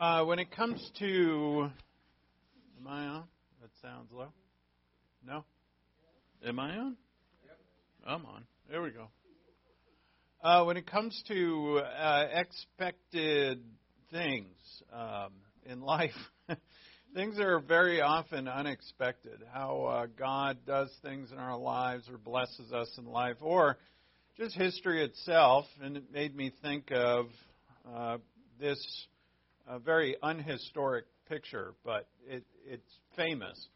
[0.00, 1.68] Uh, when it comes to,
[2.80, 3.24] am I on?
[3.60, 4.28] That sounds low.
[5.26, 5.44] No?
[6.42, 6.96] Am I on?
[8.06, 8.44] I'm on.
[8.70, 9.08] There we go.
[10.42, 13.62] Uh, when it comes to uh, expected
[14.10, 14.56] things
[14.90, 15.32] um,
[15.66, 16.16] in life,
[17.14, 19.44] things are very often unexpected.
[19.52, 23.76] How uh, God does things in our lives or blesses us in life, or
[24.38, 25.66] just history itself.
[25.82, 27.26] And it made me think of
[27.94, 28.16] uh,
[28.58, 28.78] this
[29.68, 33.68] a very unhistoric picture, but it, it's famous,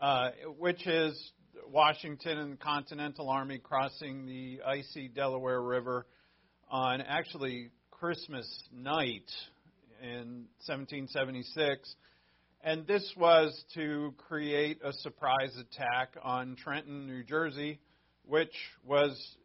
[0.00, 1.32] uh, which is
[1.68, 6.06] Washington and the Continental Army crossing the icy Delaware River
[6.70, 9.30] on actually Christmas night
[10.02, 11.94] in 1776.
[12.62, 17.78] And this was to create a surprise attack on Trenton, New Jersey,
[18.24, 18.54] which
[18.84, 19.36] was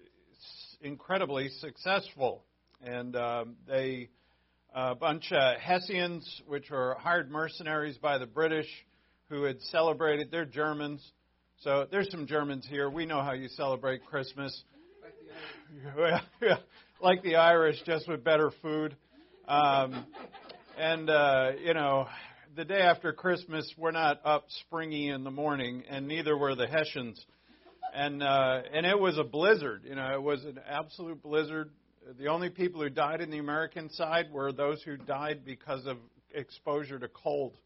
[0.81, 2.45] incredibly successful.
[2.81, 4.09] And um, they
[4.73, 8.67] a bunch of Hessians, which were hired mercenaries by the British,
[9.29, 10.29] who had celebrated.
[10.31, 11.01] They're Germans,
[11.59, 12.89] so there's some Germans here.
[12.89, 14.63] We know how you celebrate Christmas,
[17.01, 18.95] like the, Irish, just with better food.
[19.47, 20.05] Um,
[20.77, 22.07] and uh, you know,
[22.55, 26.67] the day after Christmas, we're not up springy in the morning, and neither were the
[26.67, 27.23] Hessians.
[27.93, 29.81] And uh, and it was a blizzard.
[29.83, 31.71] You know, it was an absolute blizzard
[32.17, 35.97] the only people who died in the American side were those who died because of
[36.33, 37.57] exposure to cold.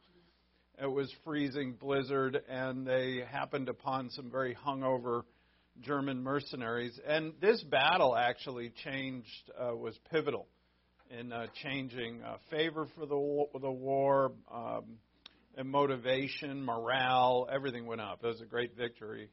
[0.82, 5.24] It was freezing blizzard, and they happened upon some very hungover
[5.82, 7.00] German mercenaries.
[7.08, 10.48] And this battle actually changed, uh, was pivotal
[11.10, 14.98] in uh, changing uh, favor for the, the war, um,
[15.56, 18.20] and motivation, morale, everything went up.
[18.24, 19.30] It was a great victory.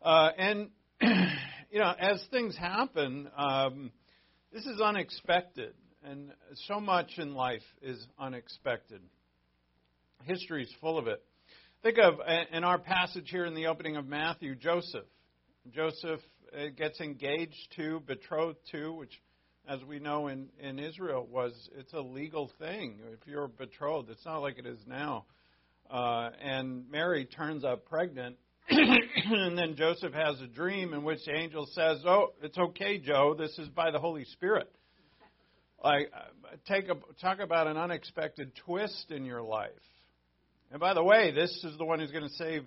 [0.00, 0.70] Uh, and
[1.70, 3.90] you know, as things happen, um,
[4.52, 6.32] this is unexpected, and
[6.66, 9.00] so much in life is unexpected.
[10.24, 11.22] History is full of it.
[11.82, 12.14] Think of,
[12.52, 15.04] in our passage here in the opening of Matthew, Joseph.
[15.72, 16.20] Joseph
[16.52, 19.20] uh, gets engaged to, betrothed to, which,
[19.68, 23.00] as we know in, in Israel, was it's a legal thing.
[23.12, 25.26] If you're betrothed, it's not like it is now.
[25.90, 28.36] Uh, and Mary turns up pregnant,
[28.70, 33.34] and then Joseph has a dream in which the angel says, "Oh, it's okay, Joe.
[33.38, 34.68] This is by the Holy Spirit."
[35.82, 36.10] Like,
[36.66, 39.70] take a talk about an unexpected twist in your life.
[40.72, 42.64] And by the way, this is the one who's going to save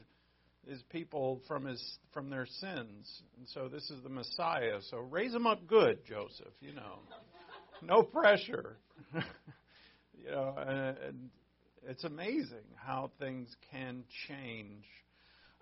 [0.70, 3.22] his people from his from their sins.
[3.38, 4.80] And so this is the Messiah.
[4.90, 6.54] So raise him up good, Joseph.
[6.62, 7.00] You know,
[7.82, 8.78] no pressure.
[9.14, 11.30] you know, and, and
[11.84, 14.86] it's amazing how things can change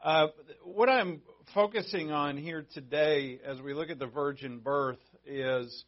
[0.03, 0.28] uh,
[0.63, 1.22] what I'm
[1.53, 5.84] focusing on here today as we look at the virgin birth is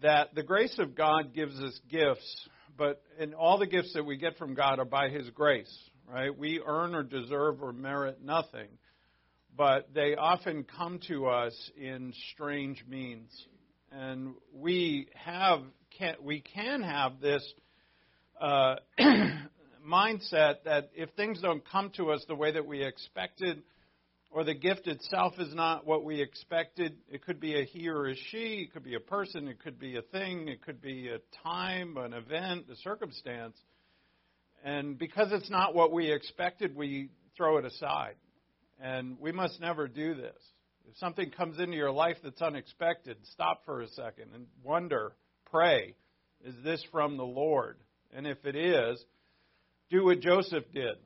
[0.00, 4.16] that the grace of God gives us gifts, but and all the gifts that we
[4.16, 5.72] get from God are by His grace,
[6.08, 6.36] right?
[6.36, 8.68] We earn or deserve or merit nothing,
[9.54, 13.30] but they often come to us in strange means,
[13.90, 15.60] and we have
[15.98, 17.46] can we can have this
[18.40, 18.76] uh,
[19.86, 23.62] mindset that if things don't come to us the way that we expected,
[24.30, 28.06] or the gift itself is not what we expected, it could be a he or
[28.06, 31.08] a she, it could be a person, it could be a thing, it could be
[31.08, 33.56] a time, an event, a circumstance.
[34.64, 38.14] And because it's not what we expected, we throw it aside.
[38.80, 40.36] And we must never do this.
[40.88, 45.12] If something comes into your life that's unexpected, stop for a second and wonder,
[45.50, 45.94] pray,
[46.44, 47.76] is this from the Lord?
[48.14, 49.04] And if it is,
[49.92, 50.96] do what Joseph did.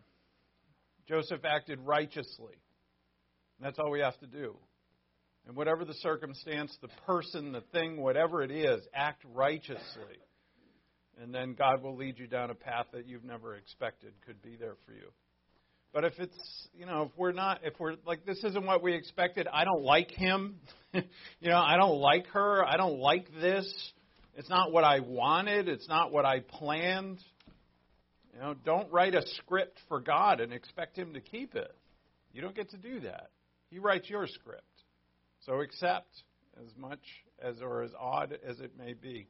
[1.09, 2.55] Joseph acted righteously.
[3.61, 4.57] That's all we have to do.
[5.47, 10.19] And whatever the circumstance, the person, the thing, whatever it is, act righteously.
[11.21, 14.57] And then God will lead you down a path that you've never expected could be
[14.57, 15.11] there for you.
[15.93, 18.95] But if it's, you know, if we're not, if we're like, this isn't what we
[18.95, 20.57] expected, I don't like him,
[20.93, 21.03] you
[21.49, 23.93] know, I don't like her, I don't like this,
[24.35, 27.19] it's not what I wanted, it's not what I planned,
[28.37, 31.75] you know, don't write a script for God and expect Him to keep it.
[32.35, 33.31] You don't get to do that.
[33.71, 34.63] He writes your script.
[35.47, 36.11] So accept
[36.63, 37.01] as much
[37.41, 39.29] as or as odd as it may be.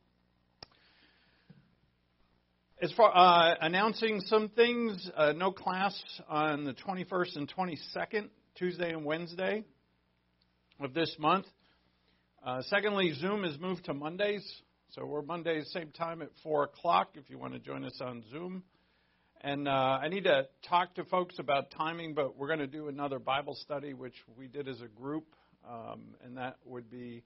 [2.83, 5.95] As far uh, announcing some things, uh, no class
[6.29, 9.63] on the 21st and 22nd, Tuesday and Wednesday
[10.81, 11.47] of this month.
[12.45, 14.45] Uh, secondly, Zoom is moved to Mondays,
[14.91, 17.11] so we're Mondays same time at four o'clock.
[17.15, 18.65] If you want to join us on Zoom.
[19.43, 22.89] And uh, I need to talk to folks about timing, but we're going to do
[22.89, 25.27] another Bible study, which we did as a group,
[25.69, 27.23] um, and that would be.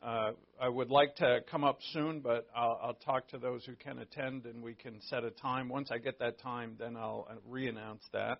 [0.00, 0.30] Uh,
[0.60, 3.98] I would like to come up soon, but I'll, I'll talk to those who can
[3.98, 5.68] attend, and we can set a time.
[5.68, 8.38] Once I get that time, then I'll uh, re-announce that.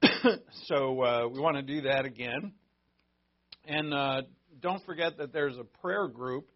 [0.66, 2.52] so uh, we want to do that again,
[3.66, 4.22] and uh,
[4.60, 6.48] don't forget that there's a prayer group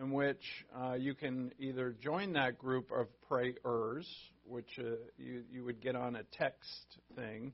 [0.00, 0.42] in which
[0.78, 4.06] uh, you can either join that group of prayers,
[4.50, 7.52] which uh, you you would get on a text thing,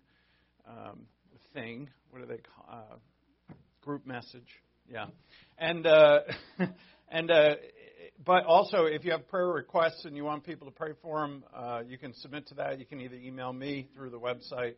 [0.66, 1.06] um,
[1.52, 1.88] thing.
[2.10, 4.48] What do they call uh, group message?
[4.90, 5.06] Yeah,
[5.58, 6.20] and uh,
[7.08, 7.54] and uh,
[8.24, 11.44] but also if you have prayer requests and you want people to pray for them,
[11.54, 12.78] uh, you can submit to that.
[12.78, 14.74] You can either email me through the website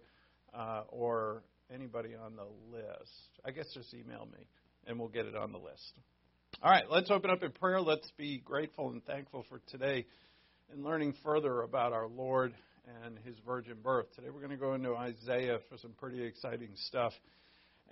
[0.53, 1.43] uh, or
[1.73, 3.13] anybody on the list.
[3.45, 4.47] I guess just email me
[4.87, 5.99] and we'll get it on the list.
[6.63, 7.81] All right, let's open up in prayer.
[7.81, 10.07] Let's be grateful and thankful for today
[10.73, 12.55] and learning further about our Lord
[13.05, 14.07] and his virgin birth.
[14.15, 17.13] Today we're going to go into Isaiah for some pretty exciting stuff.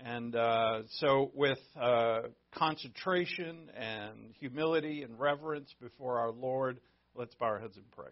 [0.05, 2.23] And uh, so, with uh,
[2.55, 6.79] concentration and humility and reverence before our Lord,
[7.15, 8.09] let's bow our heads and pray.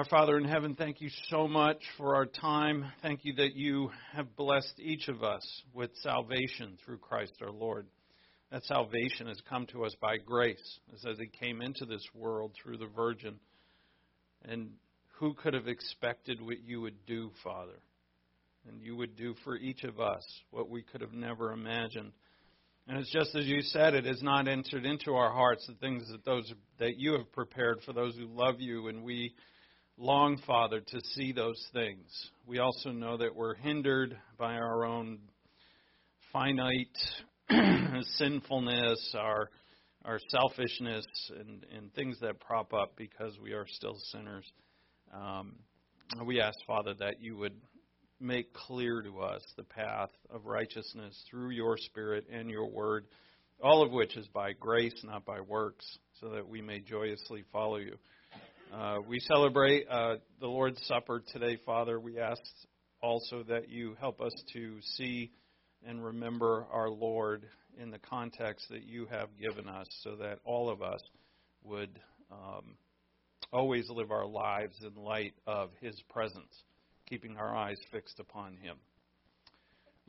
[0.00, 2.90] Our Father in heaven, thank you so much for our time.
[3.02, 5.42] Thank you that you have blessed each of us
[5.74, 7.86] with salvation through Christ our Lord.
[8.50, 12.78] That salvation has come to us by grace, as it came into this world through
[12.78, 13.34] the Virgin.
[14.42, 14.70] And
[15.18, 17.78] who could have expected what you would do, Father?
[18.66, 22.12] And you would do for each of us what we could have never imagined.
[22.88, 26.10] And it's just as you said, it has not entered into our hearts the things
[26.10, 29.34] that those that you have prepared for those who love you, and we
[30.00, 32.30] long, Father, to see those things.
[32.46, 35.18] We also know that we're hindered by our own
[36.32, 36.96] finite
[38.16, 39.50] sinfulness, our
[40.06, 41.04] our selfishness,
[41.38, 44.50] and, and things that prop up because we are still sinners.
[45.12, 45.56] Um,
[46.24, 47.52] we ask, Father, that you would
[48.18, 53.04] make clear to us the path of righteousness through your Spirit and your Word,
[53.62, 55.84] all of which is by grace, not by works,
[56.18, 57.98] so that we may joyously follow you.
[58.72, 61.98] Uh, we celebrate uh, the Lord's Supper today, Father.
[61.98, 62.40] We ask
[63.02, 65.32] also that you help us to see
[65.84, 67.46] and remember our Lord
[67.80, 71.00] in the context that you have given us so that all of us
[71.64, 71.98] would
[72.30, 72.76] um,
[73.52, 76.62] always live our lives in light of his presence,
[77.08, 78.76] keeping our eyes fixed upon him.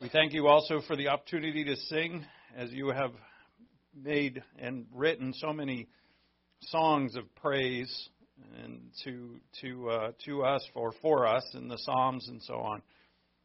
[0.00, 2.24] We thank you also for the opportunity to sing
[2.56, 3.12] as you have
[4.00, 5.88] made and written so many
[6.60, 8.08] songs of praise
[8.62, 12.82] and to to uh, to us for for us in the Psalms and so on.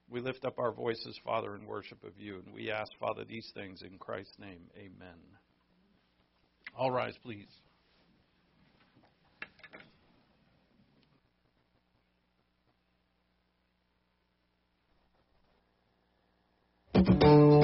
[0.10, 3.52] We lift up our voices, Father, in worship of you, and we ask, Father, these
[3.54, 4.62] things in Christ's name.
[4.78, 5.18] Amen.
[6.78, 7.48] All rise, please.
[16.94, 17.57] till I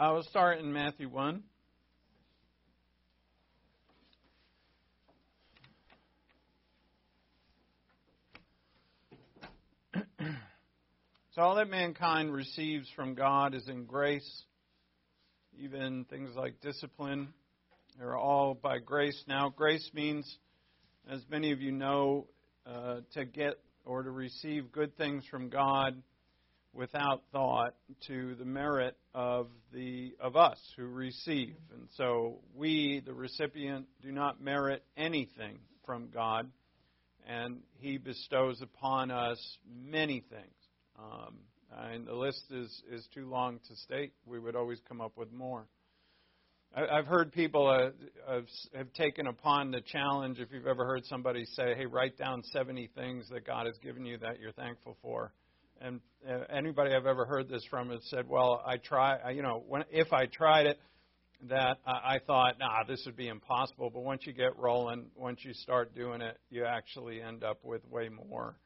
[0.00, 1.42] I will start in Matthew 1.
[11.32, 14.44] so, all that mankind receives from God is in grace,
[15.58, 17.34] even things like discipline.
[17.98, 19.20] They're all by grace.
[19.26, 20.32] Now, grace means,
[21.10, 22.28] as many of you know,
[22.64, 26.00] uh, to get or to receive good things from God
[26.72, 27.74] without thought
[28.06, 31.56] to the merit of the of us who receive.
[31.74, 36.50] And so we, the recipient, do not merit anything from God,
[37.26, 40.54] and He bestows upon us many things.
[40.98, 41.36] Um,
[41.90, 44.12] and the list is is too long to state.
[44.26, 45.66] We would always come up with more.
[46.74, 47.90] I've heard people uh,
[48.30, 50.38] have, have taken upon the challenge.
[50.38, 54.04] If you've ever heard somebody say, "Hey, write down 70 things that God has given
[54.04, 55.32] you that you're thankful for,"
[55.80, 59.62] and uh, anybody I've ever heard this from has said, "Well, I try, you know,
[59.66, 60.78] when if I tried it,
[61.48, 63.90] that I, I thought, nah, this would be impossible.
[63.90, 67.86] But once you get rolling, once you start doing it, you actually end up with
[67.88, 68.56] way more."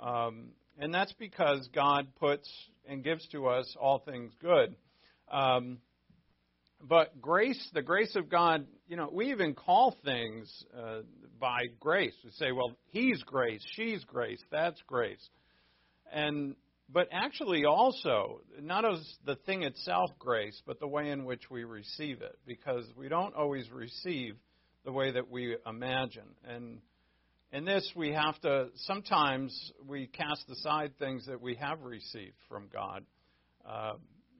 [0.00, 2.48] Um, and that's because God puts
[2.88, 4.74] and gives to us all things good.
[5.30, 5.78] Um,
[6.86, 11.00] but grace, the grace of God, you know, we even call things uh,
[11.40, 12.14] by grace.
[12.24, 15.28] We say, well, He's grace, she's grace, that's grace.
[16.14, 16.54] And
[16.88, 21.64] but actually also not as the thing itself grace, but the way in which we
[21.64, 24.36] receive it, because we don't always receive
[24.84, 26.28] the way that we imagine.
[26.46, 26.78] And
[27.52, 32.68] in this, we have to sometimes we cast aside things that we have received from
[32.72, 33.04] God.
[33.68, 33.94] Uh,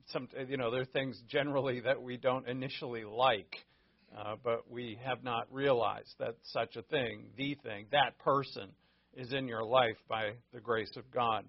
[0.09, 3.57] some, you know, there are things generally that we don't initially like,
[4.17, 8.69] uh, but we have not realized that such a thing, the thing, that person,
[9.17, 11.45] is in your life by the grace of God.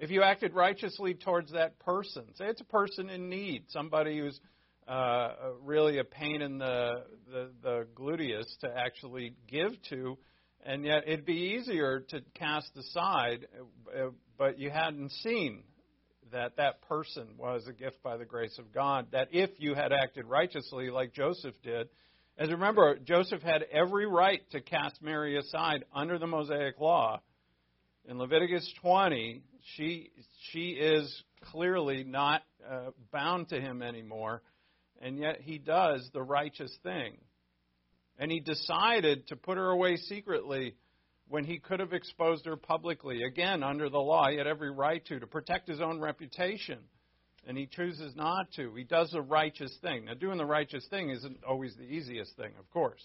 [0.00, 4.40] If you acted righteously towards that person, say it's a person in need, somebody who's
[4.88, 10.16] uh, really a pain in the, the, the gluteus to actually give to,
[10.64, 13.46] and yet it'd be easier to cast aside,
[13.94, 14.06] uh,
[14.38, 15.64] but you hadn't seen
[16.32, 19.08] that that person was a gift by the grace of God.
[19.12, 21.90] That if you had acted righteously like Joseph did,
[22.38, 27.20] as remember, Joseph had every right to cast Mary aside under the Mosaic law.
[28.08, 29.42] In Leviticus 20,
[29.76, 30.10] she
[30.50, 34.42] she is clearly not uh, bound to him anymore,
[35.00, 37.16] and yet he does the righteous thing.
[38.18, 40.74] And he decided to put her away secretly
[41.28, 43.22] when he could have exposed her publicly.
[43.22, 46.80] Again, under the law, he had every right to, to protect his own reputation.
[47.46, 48.74] And he chooses not to.
[48.74, 50.04] He does the righteous thing.
[50.04, 53.00] Now, doing the righteous thing isn't always the easiest thing, of course.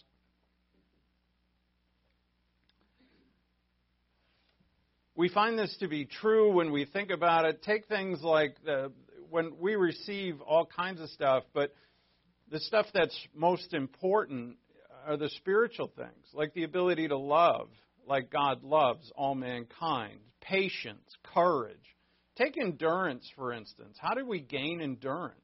[5.17, 7.63] We find this to be true when we think about it.
[7.63, 8.91] Take things like the,
[9.29, 11.73] when we receive all kinds of stuff, but
[12.51, 14.57] the stuff that's most important
[15.07, 17.69] are the spiritual things, like the ability to love,
[18.05, 21.77] like God loves all mankind, patience, courage.
[22.35, 23.97] Take endurance, for instance.
[24.01, 25.39] How do we gain endurance?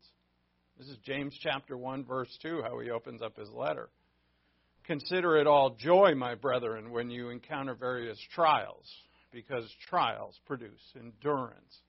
[0.78, 3.90] This is James chapter 1, verse 2, how he opens up his letter.
[4.84, 8.86] Consider it all joy, my brethren, when you encounter various trials,
[9.32, 11.80] because trials produce endurance.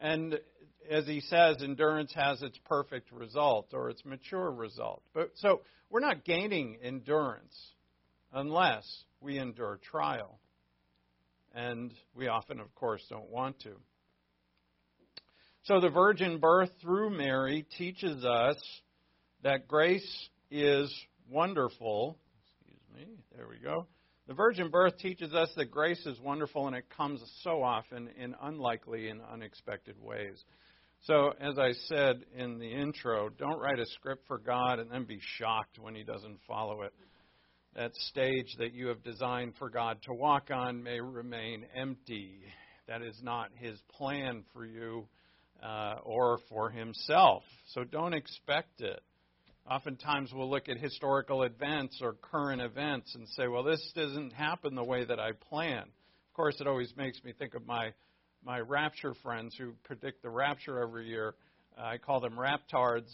[0.00, 0.38] And
[0.90, 5.02] as he says, endurance has its perfect result or its mature result.
[5.14, 7.56] But so we're not gaining endurance
[8.32, 8.84] unless
[9.20, 10.38] we endure trial.
[11.54, 13.72] And we often, of course, don't want to.
[15.64, 18.56] So the virgin birth through Mary teaches us
[19.42, 20.92] that grace is
[21.30, 22.18] wonderful.
[22.60, 23.86] Excuse me, there we go.
[24.26, 28.34] The virgin birth teaches us that grace is wonderful and it comes so often in
[28.40, 30.42] unlikely and unexpected ways.
[31.02, 35.04] So, as I said in the intro, don't write a script for God and then
[35.04, 36.94] be shocked when He doesn't follow it
[37.74, 42.40] that stage that you have designed for God to walk on may remain empty.
[42.86, 45.08] That is not His plan for you
[45.62, 47.42] uh, or for Himself.
[47.72, 49.00] So don't expect it.
[49.70, 54.74] Oftentimes we'll look at historical events or current events and say, well, this doesn't happen
[54.74, 55.88] the way that I planned.
[55.88, 57.92] Of course, it always makes me think of my,
[58.44, 61.34] my rapture friends who predict the rapture every year.
[61.78, 63.08] Uh, I call them raptards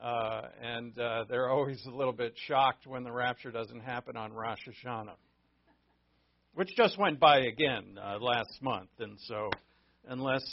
[0.00, 4.32] uh, and uh, they're always a little bit shocked when the rapture doesn't happen on
[4.32, 5.16] Rosh Hashanah,
[6.54, 8.88] which just went by again uh, last month.
[8.98, 9.50] And so,
[10.08, 10.44] unless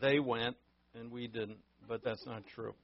[0.00, 0.56] they went
[0.94, 1.58] and we didn't,
[1.88, 2.74] but that's not true.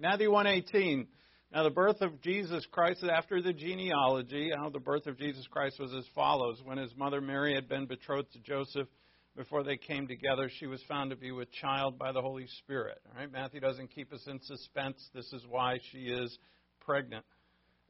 [0.00, 1.06] Matthew 1:18.
[1.52, 5.78] Now the birth of Jesus Christ after the genealogy, how the birth of Jesus Christ
[5.78, 8.88] was as follows: when his mother Mary had been betrothed to Joseph
[9.36, 12.98] before they came together, she was found to be with child by the Holy Spirit.
[13.10, 13.30] All right?
[13.30, 15.06] Matthew doesn't keep us in suspense.
[15.12, 16.38] This is why she is
[16.80, 17.26] pregnant.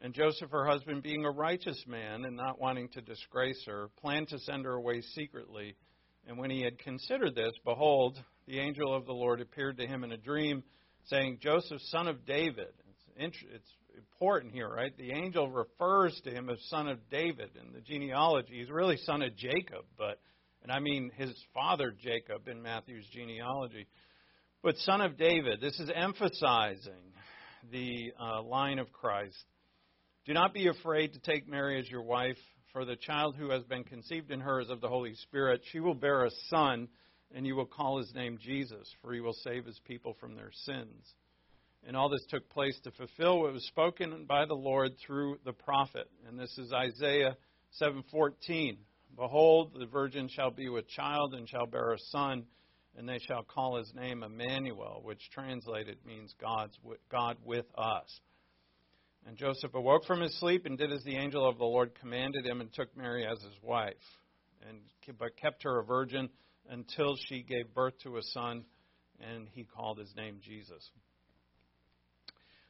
[0.02, 4.28] And Joseph, her husband, being a righteous man and not wanting to disgrace her, planned
[4.30, 5.76] to send her away secretly.
[6.26, 10.02] And when he had considered this, behold, the angel of the Lord appeared to him
[10.02, 10.64] in a dream,
[11.06, 12.68] saying, Joseph, son of David.
[13.16, 13.70] It's, it's
[14.10, 14.96] important here, right?
[14.96, 18.58] The angel refers to him as son of David in the genealogy.
[18.58, 20.20] He's really son of Jacob, but
[20.62, 23.86] and I mean his father Jacob in Matthew's genealogy.
[24.62, 27.14] But son of David, this is emphasizing
[27.70, 29.42] the uh, line of Christ.
[30.26, 32.36] Do not be afraid to take Mary as your wife,
[32.72, 35.62] for the child who has been conceived in her is of the Holy Spirit.
[35.72, 36.88] She will bear a son,
[37.34, 40.50] and you will call his name Jesus, for he will save his people from their
[40.64, 41.14] sins.
[41.86, 45.52] And all this took place to fulfill what was spoken by the Lord through the
[45.52, 46.10] prophet.
[46.28, 47.36] And this is Isaiah
[47.80, 48.78] 7:14.
[49.16, 52.46] Behold, the virgin shall be with child and shall bear a son,
[52.96, 56.78] and they shall call his name Emmanuel, which translated means God's
[57.10, 58.20] God with us.
[59.26, 62.46] And Joseph awoke from his sleep and did as the angel of the Lord commanded
[62.46, 64.20] him and took Mary as his wife,
[64.68, 64.80] and
[65.18, 66.30] but kept her a virgin
[66.70, 68.64] until she gave birth to a son,
[69.20, 70.90] and he called his name Jesus.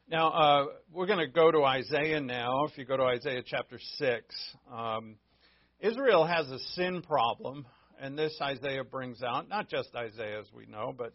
[0.09, 2.65] Now, uh, we're going to go to Isaiah now.
[2.65, 4.25] If you go to Isaiah chapter 6,
[4.73, 5.17] um,
[5.79, 7.65] Israel has a sin problem,
[8.01, 9.49] and this Isaiah brings out.
[9.49, 11.13] Not just Isaiah, as we know, but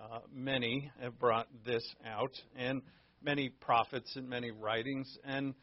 [0.00, 2.82] uh, many have brought this out, and
[3.20, 5.18] many prophets and many writings.
[5.24, 5.54] And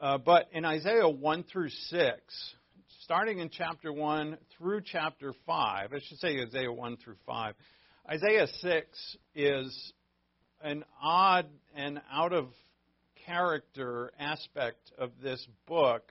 [0.00, 2.54] uh, but in Isaiah 1 through 6,
[2.98, 7.54] starting in chapter 1 through chapter 5, I should say Isaiah 1 through 5,
[8.10, 9.92] Isaiah 6 is
[10.62, 12.48] an odd and out of
[13.26, 16.02] character aspect of this book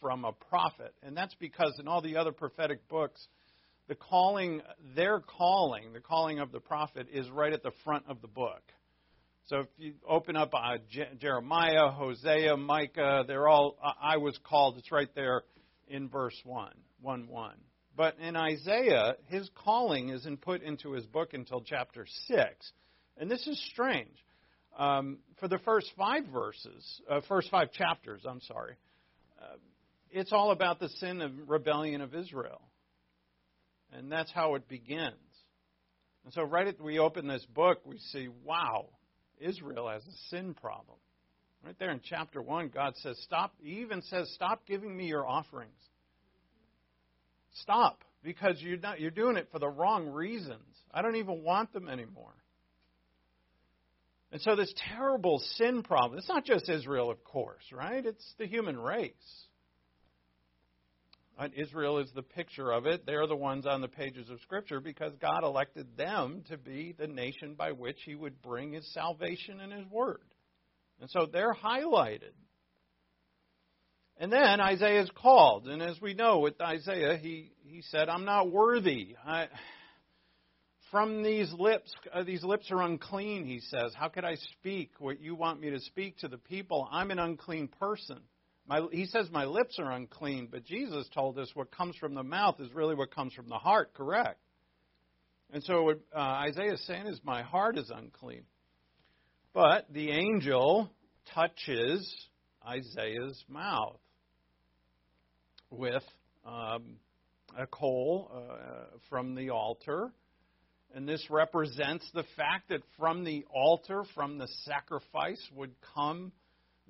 [0.00, 0.94] from a prophet.
[1.02, 3.26] And that's because in all the other prophetic books,
[3.88, 4.62] the calling,
[4.96, 8.62] their calling, the calling of the prophet, is right at the front of the book.
[9.46, 10.78] So if you open up uh,
[11.20, 15.42] Jeremiah, Hosea, Micah, they're all, uh, I was called, it's right there
[15.88, 17.54] in verse 1, 1 1.
[17.96, 22.72] But in Isaiah, his calling isn't put into his book until chapter 6.
[23.16, 24.16] And this is strange.
[24.76, 28.74] Um, for the first five verses, uh, first five chapters, I'm sorry,
[29.40, 29.56] uh,
[30.10, 32.60] it's all about the sin of rebellion of Israel.
[33.92, 35.14] And that's how it begins.
[36.24, 38.88] And so, right as we open this book, we see, wow,
[39.38, 40.98] Israel has a sin problem.
[41.64, 43.54] Right there in chapter 1, God says, Stop.
[43.62, 45.72] He even says, Stop giving me your offerings.
[47.62, 50.60] Stop, because you're, not, you're doing it for the wrong reasons.
[50.92, 52.34] I don't even want them anymore.
[54.30, 58.04] And so, this terrible sin problem, it's not just Israel, of course, right?
[58.04, 59.12] It's the human race.
[61.56, 63.06] Israel is the picture of it.
[63.06, 67.06] They're the ones on the pages of Scripture because God elected them to be the
[67.06, 70.20] nation by which He would bring His salvation and His Word.
[71.00, 72.32] And so they're highlighted.
[74.16, 75.66] And then Isaiah is called.
[75.66, 79.16] And as we know with Isaiah, he, he said, I'm not worthy.
[79.26, 79.48] I,
[80.90, 83.92] from these lips, uh, these lips are unclean, he says.
[83.96, 86.88] How could I speak what you want me to speak to the people?
[86.90, 88.20] I'm an unclean person.
[88.66, 92.22] My, he says my lips are unclean, but Jesus told us what comes from the
[92.22, 94.38] mouth is really what comes from the heart, correct?
[95.52, 98.44] And so what uh, Isaiah is saying is my heart is unclean.
[99.54, 100.90] But the angel
[101.34, 102.12] touches
[102.66, 104.00] Isaiah's mouth
[105.70, 106.02] with
[106.44, 106.98] um,
[107.56, 110.12] a coal uh, from the altar
[110.94, 116.30] and this represents the fact that from the altar, from the sacrifice, would come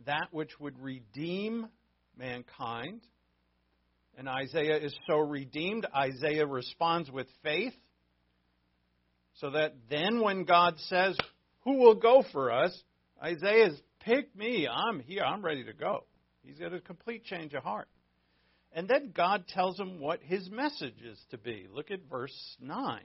[0.04, 1.68] that which would redeem
[2.18, 3.00] mankind.
[4.18, 7.72] And Isaiah is so redeemed, Isaiah responds with faith.
[9.40, 11.16] So that then when God says,
[11.64, 12.76] Who will go for us?
[13.22, 14.68] Isaiah's, Pick me.
[14.68, 15.22] I'm here.
[15.22, 16.04] I'm ready to go.
[16.42, 17.88] He's got a complete change of heart.
[18.72, 21.66] And then God tells him what his message is to be.
[21.72, 23.00] Look at verse 9.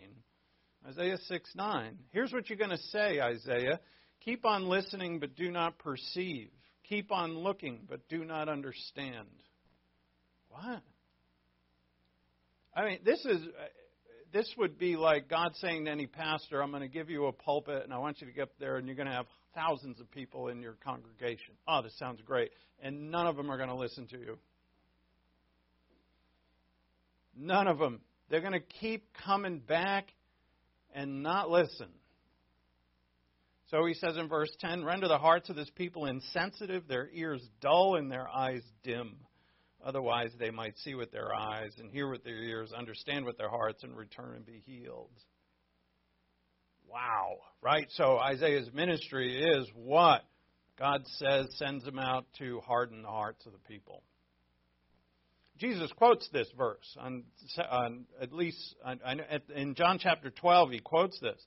[0.88, 1.98] Isaiah 6 9.
[2.12, 3.80] Here's what you're going to say, Isaiah.
[4.26, 6.50] Keep on listening, but do not perceive.
[6.84, 9.28] Keep on looking, but do not understand.
[10.50, 10.82] What?
[12.76, 13.42] I mean, this is
[14.32, 17.32] this would be like God saying to any pastor, I'm going to give you a
[17.32, 20.00] pulpit and I want you to get up there and you're going to have thousands
[20.00, 21.56] of people in your congregation.
[21.68, 22.52] Oh, this sounds great.
[22.82, 24.38] And none of them are going to listen to you.
[27.36, 28.02] None of them.
[28.30, 30.08] They're going to keep coming back
[30.94, 31.88] and not listen.
[33.72, 37.42] So he says in verse 10 Render the hearts of this people insensitive, their ears
[37.62, 39.16] dull, and their eyes dim,
[39.84, 43.50] Otherwise, they might see with their eyes and hear with their ears, understand with their
[43.50, 45.12] hearts, and return and be healed.
[46.88, 47.88] Wow, right?
[47.92, 50.24] So Isaiah's ministry is what?
[50.78, 54.02] God says sends him out to harden the hearts of the people.
[55.58, 57.24] Jesus quotes this verse on,
[57.70, 59.00] on at least on,
[59.54, 60.72] in John chapter 12.
[60.72, 61.40] He quotes this.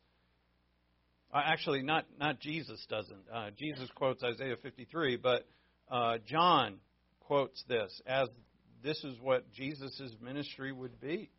[1.33, 3.25] Uh, actually, not not Jesus doesn't.
[3.33, 5.47] Uh, Jesus quotes Isaiah 53, but
[5.91, 6.77] uh, John
[7.27, 8.29] quotes this as
[8.83, 11.31] this is what Jesus' ministry would be.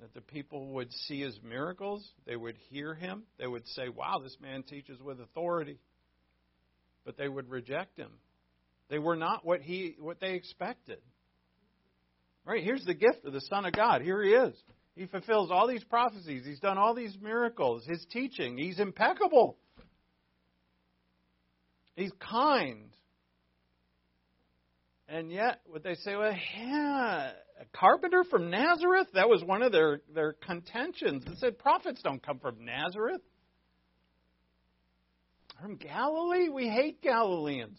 [0.00, 4.18] That the people would see his miracles, they would hear him, they would say, "Wow,
[4.22, 5.78] this man teaches with authority."
[7.04, 8.10] But they would reject him.
[8.88, 11.00] They were not what he what they expected.
[12.44, 12.64] Right?
[12.64, 14.02] Here's the gift of the Son of God.
[14.02, 14.54] Here he is.
[14.96, 16.44] He fulfills all these prophecies.
[16.44, 17.84] He's done all these miracles.
[17.86, 19.56] His teaching, he's impeccable.
[21.94, 22.89] He's kind.
[25.12, 29.08] And yet, would they say, well, yeah, a carpenter from Nazareth?
[29.14, 31.24] That was one of their, their contentions.
[31.26, 33.20] They said, prophets don't come from Nazareth.
[35.60, 36.48] From Galilee?
[36.48, 37.76] We hate Galileans.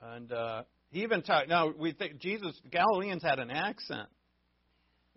[0.00, 1.50] And uh, he even talked.
[1.50, 4.08] Now we think Jesus Galileans had an accent.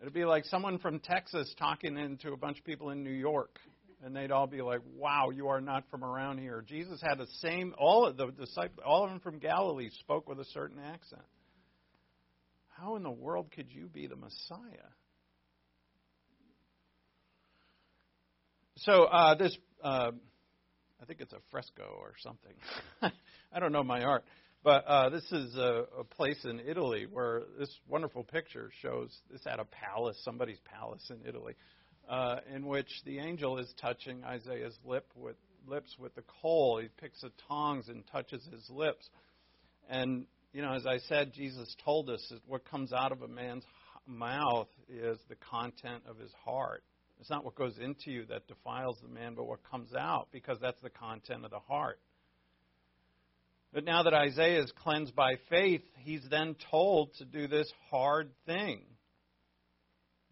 [0.01, 3.57] It'd be like someone from Texas talking into a bunch of people in New York,
[4.03, 7.27] and they'd all be like, "Wow, you are not from around here." Jesus had the
[7.39, 7.73] same.
[7.77, 11.25] All of the disciples, all of them from Galilee, spoke with a certain accent.
[12.69, 14.89] How in the world could you be the Messiah?
[18.79, 20.11] So uh, this, uh,
[21.01, 22.53] I think it's a fresco or something.
[23.53, 24.25] I don't know my art.
[24.65, 29.41] But uh, this is a, a place in Italy where this wonderful picture shows this
[29.45, 31.53] at a palace, somebody's palace in Italy,
[32.09, 35.35] uh, in which the angel is touching Isaiah's lip with
[35.67, 36.79] lips with the coal.
[36.79, 39.09] He picks the tongs and touches his lips.
[39.89, 43.27] And you know, as I said, Jesus told us that what comes out of a
[43.27, 43.63] man's
[44.07, 46.83] mouth is the content of his heart.
[47.19, 50.57] It's not what goes into you that defiles the man, but what comes out, because
[50.61, 51.99] that's the content of the heart.
[53.73, 58.29] But now that Isaiah is cleansed by faith, he's then told to do this hard
[58.45, 58.81] thing.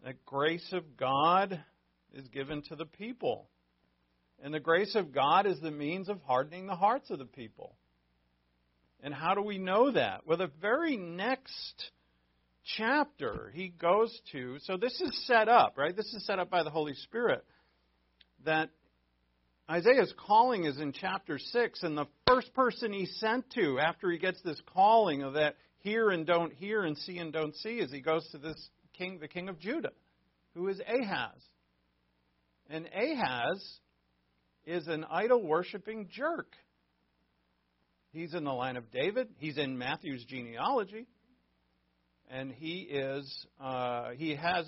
[0.04, 1.64] The grace of God
[2.12, 3.48] is given to the people.
[4.42, 7.74] And the grace of God is the means of hardening the hearts of the people.
[9.02, 10.26] And how do we know that?
[10.26, 11.90] Well, the very next
[12.76, 15.96] chapter he goes to, so this is set up, right?
[15.96, 17.42] This is set up by the Holy Spirit.
[18.44, 18.68] That
[19.70, 24.18] Isaiah's calling is in chapter 6, and the first person he's sent to after he
[24.18, 27.90] gets this calling of that hear and don't hear and see and don't see is
[27.90, 29.92] he goes to this king, the king of Judah,
[30.54, 31.40] who is Ahaz.
[32.70, 33.78] And Ahaz
[34.66, 36.54] is an idol worshiping jerk.
[38.12, 41.06] He's in the line of David, he's in Matthew's genealogy.
[42.30, 44.64] And he is, uh, he has,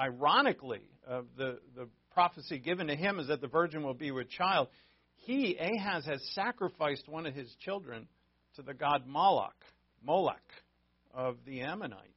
[0.00, 4.30] ironically, uh, the, the prophecy given to him is that the virgin will be with
[4.30, 4.68] child.
[5.16, 8.08] He, Ahaz, has sacrificed one of his children
[8.56, 9.54] to the god Moloch,
[10.02, 10.42] Molech
[11.12, 12.13] of the Ammonites.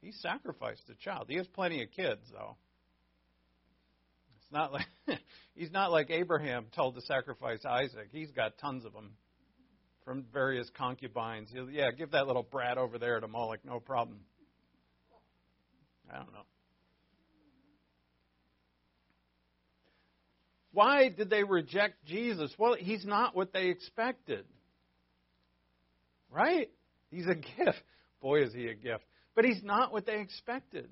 [0.00, 1.26] He sacrificed a child.
[1.28, 2.56] He has plenty of kids, though.
[4.36, 4.86] It's not like
[5.54, 8.08] he's not like Abraham told to sacrifice Isaac.
[8.12, 9.12] He's got tons of them
[10.04, 11.50] from various concubines.
[11.52, 14.20] He'll, yeah, give that little brat over there to Moloch, no problem.
[16.10, 16.46] I don't know.
[20.72, 22.52] Why did they reject Jesus?
[22.56, 24.44] Well, he's not what they expected.
[26.30, 26.70] Right?
[27.10, 27.34] He's a
[27.64, 27.82] gift.
[28.22, 29.04] Boy, is he a gift.
[29.38, 30.88] But he's not what they expected.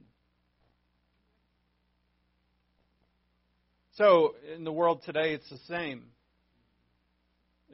[3.94, 6.04] So, in the world today, it's the same.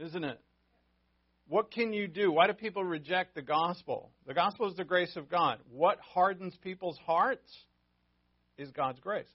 [0.00, 0.40] Isn't it?
[1.46, 2.32] What can you do?
[2.32, 4.12] Why do people reject the gospel?
[4.26, 5.58] The gospel is the grace of God.
[5.70, 7.52] What hardens people's hearts
[8.56, 9.28] is God's grace.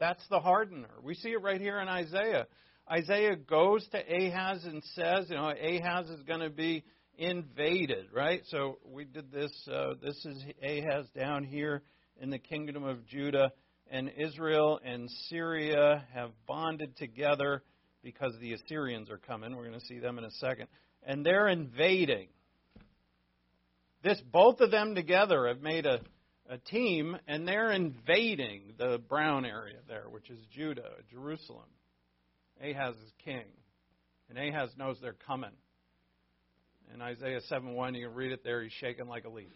[0.00, 0.90] That's the hardener.
[1.04, 2.48] We see it right here in Isaiah.
[2.90, 6.82] Isaiah goes to Ahaz and says, you know, Ahaz is going to be
[7.18, 8.42] invaded, right?
[8.46, 9.52] So we did this.
[9.70, 11.82] Uh, this is Ahaz down here
[12.20, 13.52] in the kingdom of Judah,
[13.90, 17.62] and Israel and Syria have bonded together
[18.02, 19.54] because the Assyrians are coming.
[19.54, 20.68] We're going to see them in a second,
[21.02, 22.28] and they're invading.
[24.02, 26.00] This, both of them together have made a
[26.48, 31.68] a team, and they're invading the brown area there, which is Judah, Jerusalem.
[32.62, 33.44] Ahaz is king,
[34.28, 35.52] and Ahaz knows they're coming.
[36.94, 38.62] In Isaiah 7:1, you can read it there.
[38.62, 39.52] He's shaking like a leaf.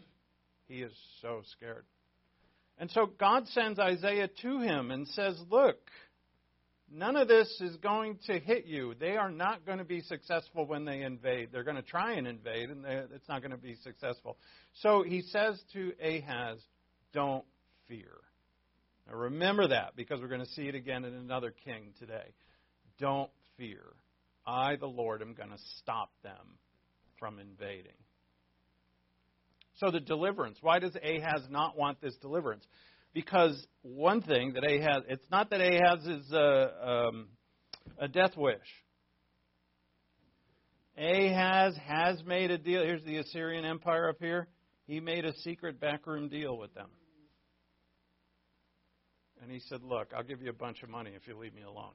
[0.68, 1.84] He is so scared.
[2.78, 5.90] And so God sends Isaiah to him and says, "Look,
[6.90, 8.94] none of this is going to hit you.
[8.94, 11.50] They are not going to be successful when they invade.
[11.52, 14.36] They're going to try and invade, and it's not going to be successful.
[14.74, 16.58] So he says to Ahaz,
[17.12, 17.44] Don't
[17.88, 18.18] fear.
[19.06, 22.34] Now remember that because we're going to see it again in another king today.
[22.98, 23.82] Don't fear.
[24.46, 26.58] I, the Lord, am going to stop them
[27.18, 27.92] from invading.
[29.76, 30.58] So the deliverance.
[30.60, 32.64] Why does Ahaz not want this deliverance?
[33.12, 37.28] Because one thing that Ahaz, it's not that Ahaz is a, um,
[37.98, 38.58] a death wish.
[40.98, 42.82] Ahaz has made a deal.
[42.82, 44.48] Here's the Assyrian Empire up here.
[44.86, 46.88] He made a secret backroom deal with them.
[49.42, 51.62] And he said, Look, I'll give you a bunch of money if you leave me
[51.62, 51.92] alone.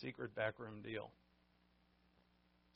[0.00, 1.10] Secret backroom deal.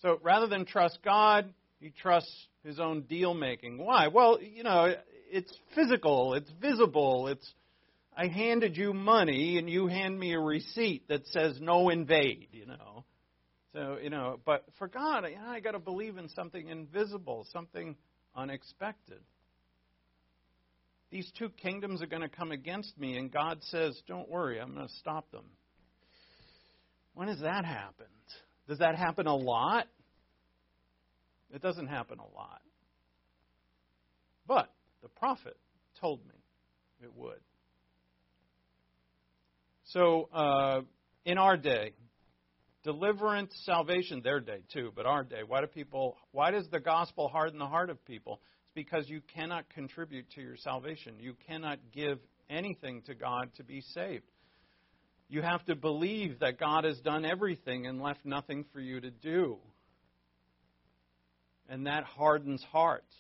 [0.03, 3.79] So rather than trust God, he trusts his own deal making.
[3.79, 4.09] Why?
[4.09, 4.93] Well, you know,
[5.31, 7.55] it's physical, it's visible, it's
[8.17, 12.67] I handed you money and you hand me a receipt that says no invade, you
[12.67, 13.05] know.
[13.73, 17.47] So, you know, but for God, you know, I got to believe in something invisible,
[17.53, 17.97] something
[18.37, 19.21] unexpected.
[21.11, 24.75] These two kingdoms are going to come against me, and God says, Don't worry, I'm
[24.75, 25.45] going to stop them.
[27.15, 28.09] When has that happened?
[28.73, 29.87] Does that happen a lot?
[31.55, 32.63] It doesn't happen a lot.
[34.47, 35.59] But the prophet
[36.01, 36.35] told me
[37.03, 37.41] it would.
[39.89, 40.81] So, uh,
[41.27, 41.93] in our day,
[42.83, 47.29] deliverance, salvation, their day too, but our day, why do people, why does the gospel
[47.29, 48.41] harden the heart of people?
[48.63, 51.17] It's because you cannot contribute to your salvation.
[51.19, 54.25] You cannot give anything to God to be saved.
[55.29, 59.11] You have to believe that God has done everything and left nothing for you to
[59.11, 59.59] do.
[61.69, 63.15] And that hardens hearts.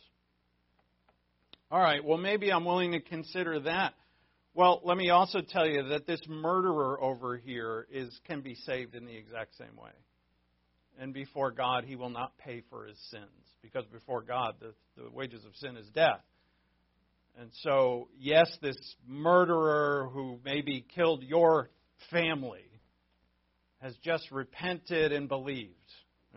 [1.71, 3.95] All right, well, maybe I'm willing to consider that.
[4.55, 8.95] Well, let me also tell you that this murderer over here is can be saved
[8.95, 9.93] in the exact same way.
[10.99, 13.31] And before God, he will not pay for his sins
[13.63, 16.21] because before God, the, the wages of sin is death.
[17.41, 18.77] And so, yes, this
[19.09, 21.71] murderer who maybe killed your
[22.11, 22.65] family
[23.81, 25.75] has just repented and believed.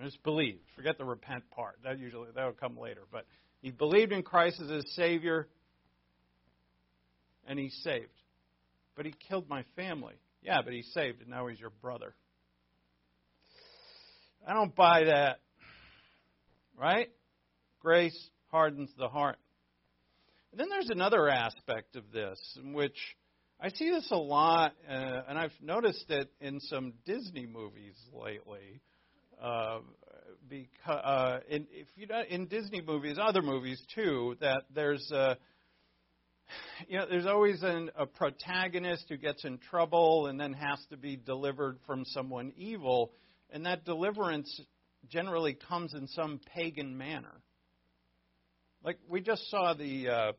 [0.03, 0.59] Just believed.
[0.76, 1.78] Forget the repent part.
[1.84, 3.01] That usually that will come later.
[3.11, 3.26] But
[3.61, 5.47] he believed in Christ as his Savior,
[7.47, 8.09] and he's saved.
[8.95, 10.16] But he killed my family.
[10.41, 12.13] Yeah, but he's saved, and now he's your brother.
[14.47, 15.39] I don't buy that.
[16.78, 17.09] Right?
[17.80, 19.38] Grace hardens the heart.
[20.51, 22.97] And then there's another aspect of this in which
[23.60, 28.82] I see this a lot, uh, and I've noticed it in some Disney movies lately.
[29.41, 29.80] Uh,
[30.49, 35.38] because uh, in, if you know, in Disney movies, other movies too, that there's a
[36.88, 40.97] you know, there's always an, a protagonist who gets in trouble and then has to
[40.97, 43.12] be delivered from someone evil,
[43.51, 44.62] and that deliverance
[45.10, 47.41] generally comes in some pagan manner.
[48.84, 50.32] Like we just saw the uh,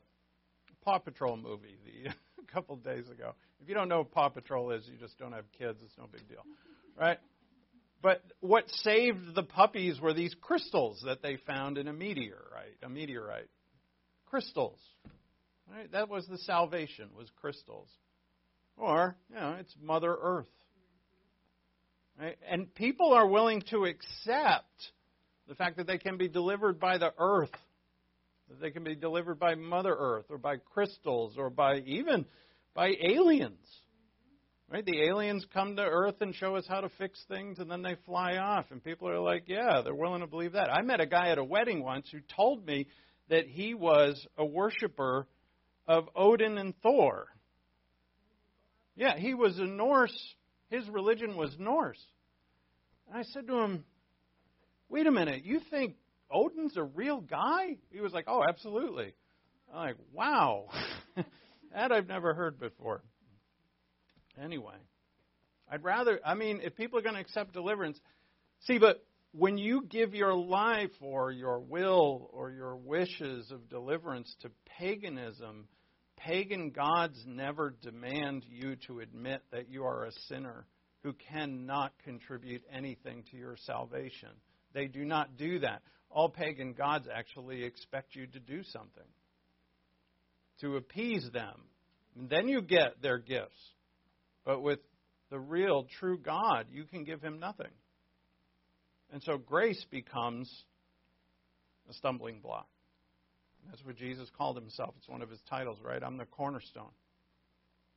[0.84, 2.10] Paw Patrol movie the,
[2.48, 3.34] a couple days ago.
[3.60, 5.78] If you don't know what Paw Patrol is, you just don't have kids.
[5.84, 6.42] It's no big deal,
[6.98, 7.18] right?
[8.02, 12.76] But what saved the puppies were these crystals that they found in a meteorite.
[12.82, 13.48] A meteorite,
[14.26, 14.78] crystals.
[15.72, 15.90] Right?
[15.90, 17.88] That was the salvation, was crystals.
[18.76, 20.46] Or, you know, it's Mother Earth.
[22.20, 22.36] Right?
[22.48, 24.92] And people are willing to accept
[25.48, 27.50] the fact that they can be delivered by the earth,
[28.60, 32.24] they can be delivered by Mother Earth, or by crystals, or by even
[32.74, 33.66] by aliens.
[34.68, 34.84] Right?
[34.84, 37.96] The aliens come to Earth and show us how to fix things, and then they
[38.04, 38.66] fly off.
[38.70, 40.72] And people are like, yeah, they're willing to believe that.
[40.72, 42.88] I met a guy at a wedding once who told me
[43.28, 45.28] that he was a worshiper
[45.86, 47.26] of Odin and Thor.
[48.96, 50.34] Yeah, he was a Norse.
[50.68, 52.02] His religion was Norse.
[53.08, 53.84] And I said to him,
[54.88, 55.94] wait a minute, you think
[56.30, 57.76] Odin's a real guy?
[57.90, 59.14] He was like, oh, absolutely.
[59.72, 60.68] I'm like, wow.
[61.72, 63.02] that I've never heard before.
[64.42, 64.76] Anyway,
[65.70, 67.98] I'd rather, I mean, if people are going to accept deliverance,
[68.60, 74.34] see, but when you give your life or your will or your wishes of deliverance
[74.42, 75.68] to paganism,
[76.16, 80.66] pagan gods never demand you to admit that you are a sinner
[81.02, 84.30] who cannot contribute anything to your salvation.
[84.76, 85.80] They do not do that.
[86.10, 89.08] All pagan gods actually expect you to do something
[90.60, 91.62] to appease them.
[92.14, 93.58] And then you get their gifts.
[94.44, 94.80] But with
[95.30, 97.70] the real, true God, you can give him nothing.
[99.10, 100.50] And so grace becomes
[101.88, 102.68] a stumbling block.
[103.70, 104.94] That's what Jesus called himself.
[104.98, 106.02] It's one of his titles, right?
[106.02, 106.92] I'm the cornerstone.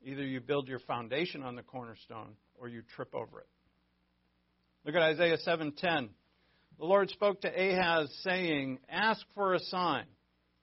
[0.02, 3.48] Either you build your foundation on the cornerstone or you trip over it.
[4.86, 6.10] Look at Isaiah 7:10.
[6.80, 10.06] The Lord spoke to Ahaz saying, "Ask for a sign."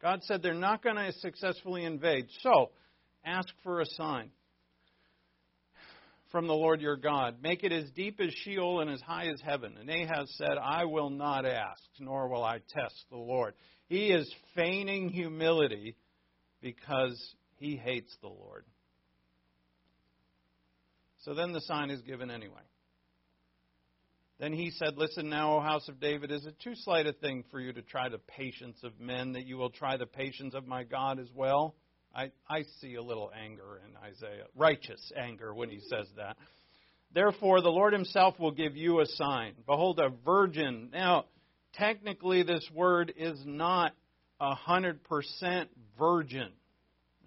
[0.00, 2.30] God said they're not going to successfully invade.
[2.40, 2.72] So,
[3.24, 4.30] ask for a sign
[6.30, 7.42] from the Lord your God.
[7.42, 9.76] Make it as deep as Sheol and as high as heaven.
[9.78, 13.54] And Ahaz said, I will not ask, nor will I test the Lord.
[13.88, 15.96] He is feigning humility
[16.60, 18.64] because he hates the Lord.
[21.24, 22.62] So then the sign is given anyway.
[24.38, 27.44] Then he said, Listen now, O house of David, is it too slight a thing
[27.50, 30.66] for you to try the patience of men, that you will try the patience of
[30.66, 31.74] my God as well?
[32.14, 36.36] I, I see a little anger in Isaiah, righteous anger when he says that.
[37.14, 39.54] Therefore, the Lord himself will give you a sign.
[39.66, 40.90] Behold, a virgin.
[40.92, 41.26] Now,
[41.74, 43.92] technically, this word is not
[44.40, 46.52] a hundred percent virgin.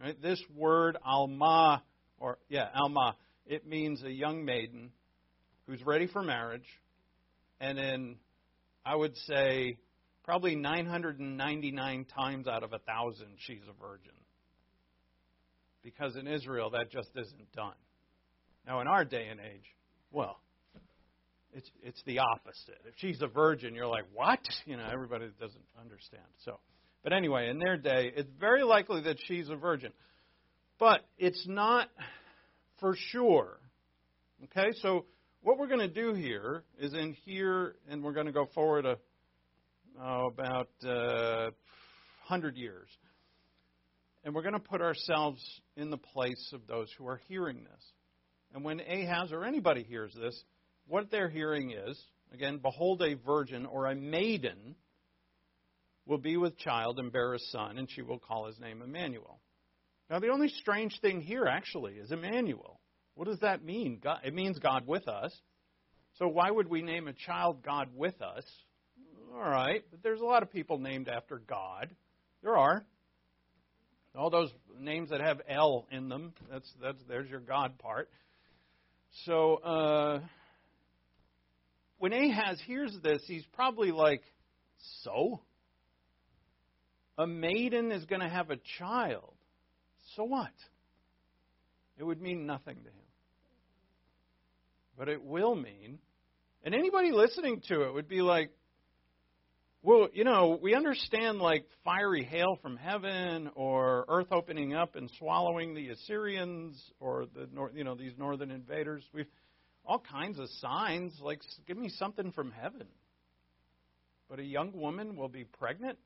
[0.01, 0.21] Right?
[0.21, 1.83] This word, alma,
[2.19, 4.91] or yeah, alma, it means a young maiden
[5.65, 6.67] who's ready for marriage,
[7.59, 8.15] and in,
[8.85, 9.77] I would say,
[10.23, 14.13] probably 999 times out of a thousand, she's a virgin.
[15.83, 17.73] Because in Israel, that just isn't done.
[18.67, 19.65] Now, in our day and age,
[20.11, 20.39] well,
[21.53, 22.79] it's it's the opposite.
[22.85, 24.39] If she's a virgin, you're like, what?
[24.65, 26.23] You know, everybody doesn't understand.
[26.45, 26.59] So,
[27.03, 29.91] but anyway, in their day, it's very likely that she's a virgin,
[30.79, 31.89] but it's not
[32.79, 33.57] for sure.
[34.45, 35.05] Okay, so
[35.41, 38.85] what we're going to do here is in here, and we're going to go forward
[38.85, 38.97] a,
[40.01, 41.51] oh, about uh,
[42.27, 42.89] 100 years.
[44.23, 45.41] And we're going to put ourselves
[45.77, 47.83] in the place of those who are hearing this.
[48.53, 50.43] And when Ahaz or anybody hears this,
[50.87, 51.97] what they're hearing is,
[52.33, 54.75] again, behold, a virgin or a maiden
[56.05, 59.39] will be with child and bear a son, and she will call his name Emmanuel.
[60.09, 62.78] Now, the only strange thing here, actually, is Emmanuel.
[63.19, 63.99] What does that mean?
[64.01, 65.37] God, it means God with us.
[66.19, 68.45] So, why would we name a child God with us?
[69.33, 71.93] All right, but there's a lot of people named after God.
[72.41, 72.85] There are.
[74.17, 74.49] All those
[74.79, 78.09] names that have L in them, that's, that's, there's your God part.
[79.25, 80.21] So, uh,
[81.97, 84.21] when Ahaz hears this, he's probably like,
[85.03, 85.41] So?
[87.17, 89.33] A maiden is going to have a child.
[90.15, 90.53] So what?
[91.97, 92.98] It would mean nothing to him.
[94.99, 95.97] But it will mean,
[96.61, 98.51] and anybody listening to it would be like,
[99.81, 105.09] well, you know, we understand like fiery hail from heaven or earth opening up and
[105.17, 109.01] swallowing the Assyrians or the you know these northern invaders.
[109.13, 109.25] We've
[109.85, 111.17] all kinds of signs.
[111.21, 112.87] Like, give me something from heaven.
[114.29, 115.97] But a young woman will be pregnant.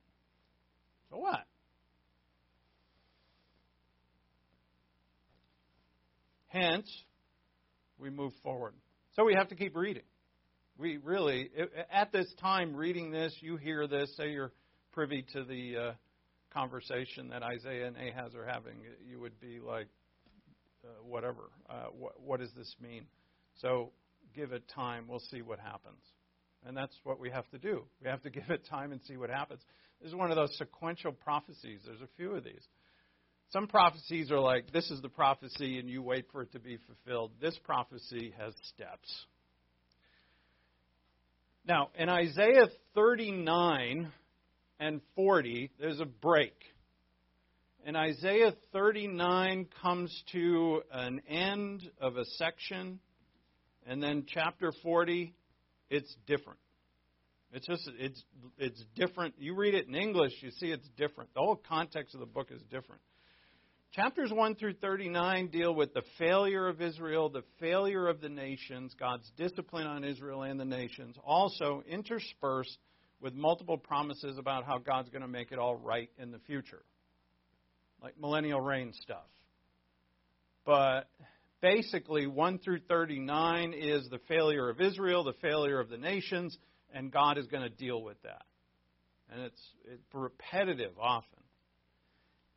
[1.10, 1.44] So what?
[6.50, 6.88] Hence,
[7.98, 8.76] we move forward.
[9.16, 10.04] So we have to keep reading.
[10.80, 11.52] We really,
[11.92, 14.52] at this time, reading this, you hear this, say you're
[14.92, 15.92] privy to the uh,
[16.52, 19.86] conversation that Isaiah and Ahaz are having, you would be like,
[20.84, 21.52] uh, whatever.
[21.70, 23.06] Uh, what, what does this mean?
[23.62, 23.92] So
[24.36, 25.06] give it time.
[25.08, 26.02] We'll see what happens.
[26.66, 27.84] And that's what we have to do.
[28.02, 29.62] We have to give it time and see what happens.
[30.02, 31.82] This is one of those sequential prophecies.
[31.86, 32.68] There's a few of these.
[33.54, 36.80] Some prophecies are like, this is the prophecy, and you wait for it to be
[36.88, 37.34] fulfilled.
[37.40, 39.26] This prophecy has steps.
[41.64, 44.12] Now, in Isaiah 39
[44.80, 46.56] and 40, there's a break.
[47.86, 53.00] And Isaiah 39 comes to an end of a section,
[53.86, 55.32] and then chapter 40,
[55.92, 56.60] it's different.
[57.52, 58.24] It's just it's
[58.58, 59.36] it's different.
[59.38, 61.32] You read it in English, you see it's different.
[61.36, 63.00] The whole context of the book is different.
[63.96, 68.96] Chapters 1 through 39 deal with the failure of Israel, the failure of the nations,
[69.00, 72.80] God's discipline on Israel and the nations, also interspersed
[73.22, 76.82] with multiple promises about how God's going to make it all right in the future,
[78.02, 79.30] like millennial reign stuff.
[80.66, 81.08] But
[81.62, 86.58] basically, 1 through 39 is the failure of Israel, the failure of the nations,
[86.92, 88.42] and God is going to deal with that.
[89.32, 91.43] And it's, it's repetitive often.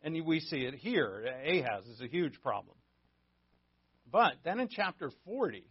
[0.02, 1.24] And we see it here.
[1.44, 2.76] Ahaz is a huge problem.
[4.10, 5.64] But then in chapter 40,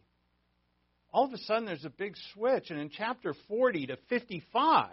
[1.11, 2.69] all of a sudden there's a big switch.
[2.69, 4.89] And in chapter 40 to 55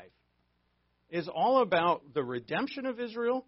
[1.11, 3.45] is all about the redemption of Israel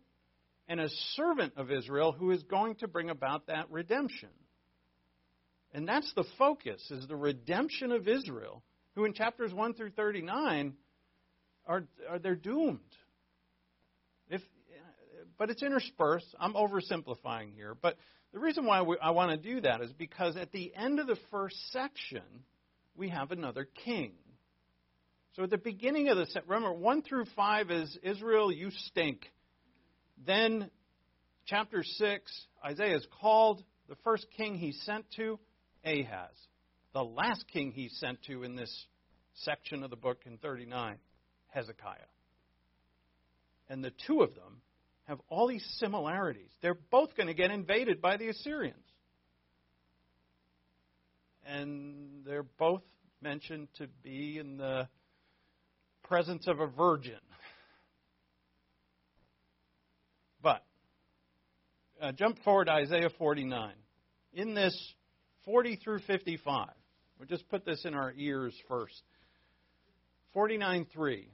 [0.68, 4.30] and a servant of Israel who is going to bring about that redemption.
[5.72, 8.62] And that's the focus, is the redemption of Israel,
[8.94, 10.74] who in chapters 1 through 39
[11.66, 12.80] are, are they're doomed.
[15.38, 16.34] But it's interspersed.
[16.38, 17.74] I'm oversimplifying here.
[17.80, 17.96] But
[18.32, 21.06] the reason why we, I want to do that is because at the end of
[21.06, 22.22] the first section,
[22.96, 24.12] we have another king.
[25.34, 29.30] So at the beginning of the set, remember, 1 through 5 is Israel, you stink.
[30.24, 30.70] Then,
[31.46, 33.62] chapter 6, Isaiah is called.
[33.88, 35.38] The first king he sent to,
[35.84, 36.34] Ahaz.
[36.92, 38.86] The last king he sent to in this
[39.34, 40.96] section of the book in 39,
[41.48, 41.96] Hezekiah.
[43.68, 44.60] And the two of them
[45.04, 46.50] have all these similarities.
[46.62, 48.78] They're both going to get invaded by the Assyrians.
[51.46, 52.82] And they're both
[53.20, 54.88] mentioned to be in the
[56.04, 57.20] presence of a virgin.
[60.42, 60.64] But,
[62.00, 63.72] uh, jump forward to Isaiah 49.
[64.32, 64.74] In this
[65.44, 66.68] 40 through 55,
[67.18, 69.02] we'll just put this in our ears first.
[70.34, 71.26] 49.3.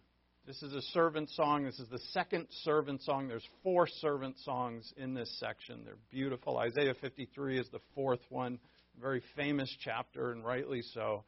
[0.51, 1.63] This is a servant song.
[1.63, 3.29] This is the second servant song.
[3.29, 5.83] There's four servant songs in this section.
[5.85, 6.59] They're beautiful.
[6.59, 8.59] Isaiah 53 is the fourth one,
[9.01, 11.23] very famous chapter, and rightly so.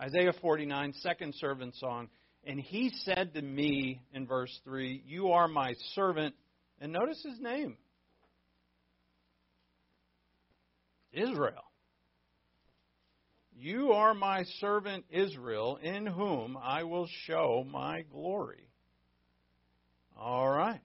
[0.00, 2.08] Isaiah 49, second servant song.
[2.42, 6.34] And he said to me in verse 3, You are my servant.
[6.80, 7.76] And notice his name
[11.12, 11.62] Israel.
[13.56, 18.63] You are my servant Israel, in whom I will show my glory.
[20.16, 20.80] All right.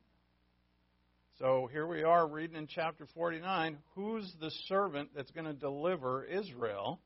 [1.38, 3.78] So here we are reading in chapter 49.
[3.96, 7.00] Who's the servant that's going to deliver Israel?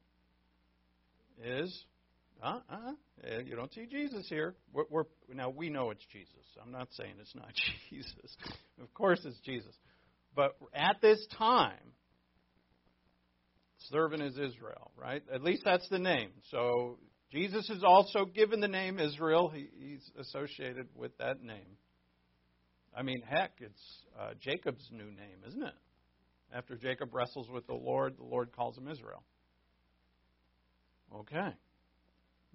[1.43, 1.85] Is
[2.41, 2.91] uh uh
[3.45, 4.55] you don't see Jesus here.
[4.71, 5.03] We're, we're,
[5.33, 6.33] now we know it's Jesus.
[6.63, 7.51] I'm not saying it's not
[7.89, 8.37] Jesus.
[8.81, 9.75] Of course it's Jesus.
[10.35, 11.93] But at this time,
[13.91, 15.21] servant is Israel, right?
[15.33, 16.29] At least that's the name.
[16.49, 16.97] So
[17.31, 19.49] Jesus is also given the name Israel.
[19.49, 21.77] He, he's associated with that name.
[22.95, 23.81] I mean, heck, it's
[24.19, 25.73] uh, Jacob's new name, isn't it?
[26.53, 29.23] After Jacob wrestles with the Lord, the Lord calls him Israel.
[31.15, 31.49] Okay.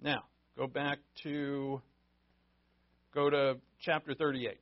[0.01, 0.23] Now,
[0.57, 1.81] go back to
[3.13, 4.57] go to chapter 38.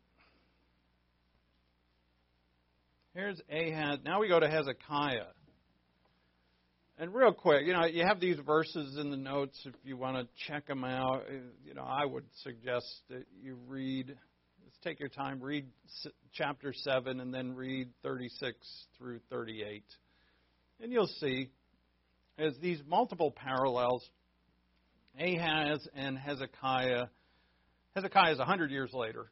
[3.13, 3.99] Here's Ahaz.
[4.05, 5.25] Now we go to Hezekiah.
[6.99, 10.17] And real quick, you know, you have these verses in the notes if you want
[10.17, 11.23] to check them out.
[11.63, 14.15] You know, I would suggest that you read,
[14.83, 15.65] take your time, read
[16.33, 18.55] chapter 7 and then read 36
[18.97, 19.83] through 38.
[20.81, 21.49] And you'll see,
[22.37, 24.07] as these multiple parallels,
[25.19, 27.05] Ahaz and Hezekiah,
[27.95, 29.31] Hezekiah is 100 years later.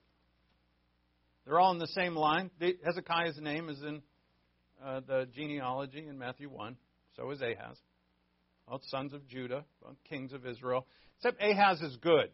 [1.46, 2.50] They're all in the same line.
[2.84, 4.02] Hezekiah's name is in
[4.84, 6.76] uh, the genealogy in Matthew 1.
[7.16, 7.78] So is Ahaz.
[8.68, 10.88] Both sons of Judah, both kings of Israel.
[11.18, 12.32] Except Ahaz is good.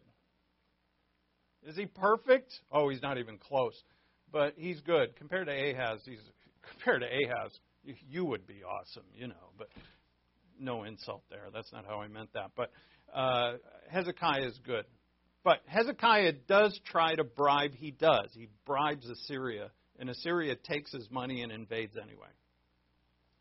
[1.66, 2.52] Is he perfect?
[2.70, 3.80] Oh, he's not even close.
[4.32, 5.14] But he's good.
[5.16, 6.20] Compared to Ahaz, he's
[6.70, 7.52] compared to Ahaz,
[8.08, 9.68] you would be awesome, you know, but
[10.58, 11.48] no insult there.
[11.52, 12.52] That's not how I meant that.
[12.56, 12.70] But
[13.12, 13.54] uh,
[13.90, 14.84] Hezekiah is good.
[15.44, 18.28] But Hezekiah does try to bribe, he does.
[18.32, 22.28] He bribes Assyria, and Assyria takes his money and invades anyway.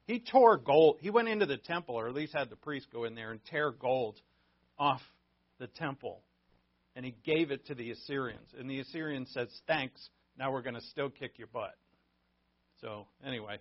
[0.06, 0.98] He tore gold.
[1.00, 3.40] He went into the temple, or at least had the priest go in there and
[3.46, 4.20] tear gold
[4.80, 5.02] off
[5.60, 6.24] the temple.
[6.96, 8.50] And he gave it to the Assyrians.
[8.58, 11.76] And the Assyrians says, Thanks, now we're going to still kick your butt.
[12.82, 13.58] So, anyway,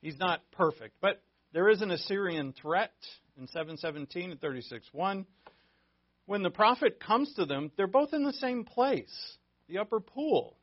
[0.00, 0.96] he's not perfect.
[1.00, 1.22] But
[1.52, 2.94] there is an Assyrian threat
[3.38, 5.26] in 717 and 36.1.
[6.26, 9.36] When the prophet comes to them, they're both in the same place,
[9.68, 10.56] the upper pool.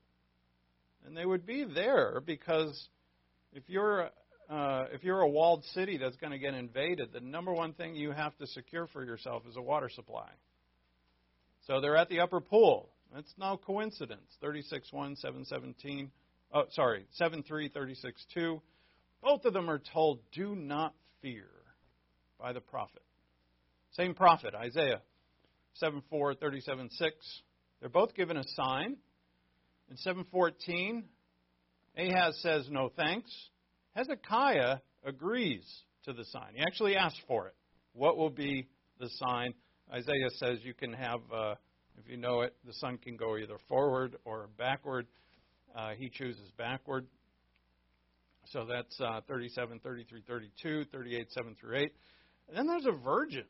[1.05, 2.89] And they would be there because
[3.53, 4.09] if you're
[4.49, 7.95] uh, if you're a walled city that's going to get invaded, the number one thing
[7.95, 10.29] you have to secure for yourself is a water supply.
[11.71, 12.89] So they're at the upper pool.
[13.15, 14.29] That's no coincidence.
[14.43, 16.09] 36.1, 7.17,
[16.53, 18.59] oh, sorry, 7.3, 36.2.
[19.23, 21.47] Both of them are told, do not fear
[22.37, 23.03] by the prophet.
[23.93, 25.01] Same prophet, Isaiah
[25.81, 26.89] 7.4, 37.6.
[27.79, 28.97] They're both given a sign.
[29.89, 31.03] In 7.14,
[31.97, 33.31] Ahaz says, no thanks.
[33.95, 35.63] Hezekiah agrees
[36.03, 36.55] to the sign.
[36.55, 37.55] He actually asks for it.
[37.93, 38.67] What will be
[38.99, 39.53] the sign?
[39.93, 41.55] Isaiah says you can have, uh,
[41.97, 45.07] if you know it, the sun can go either forward or backward.
[45.75, 47.07] Uh, he chooses backward.
[48.51, 51.93] So that's uh, 37, 33, 32, 38, 7 through 8.
[52.49, 53.45] And then there's a virgin.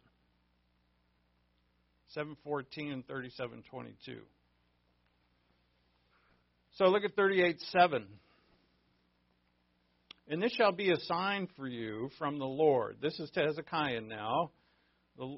[2.10, 4.20] 714 and 37, 22.
[6.74, 8.06] So look at 38, 7.
[10.28, 12.98] And this shall be a sign for you from the Lord.
[13.02, 14.52] This is to Hezekiah now,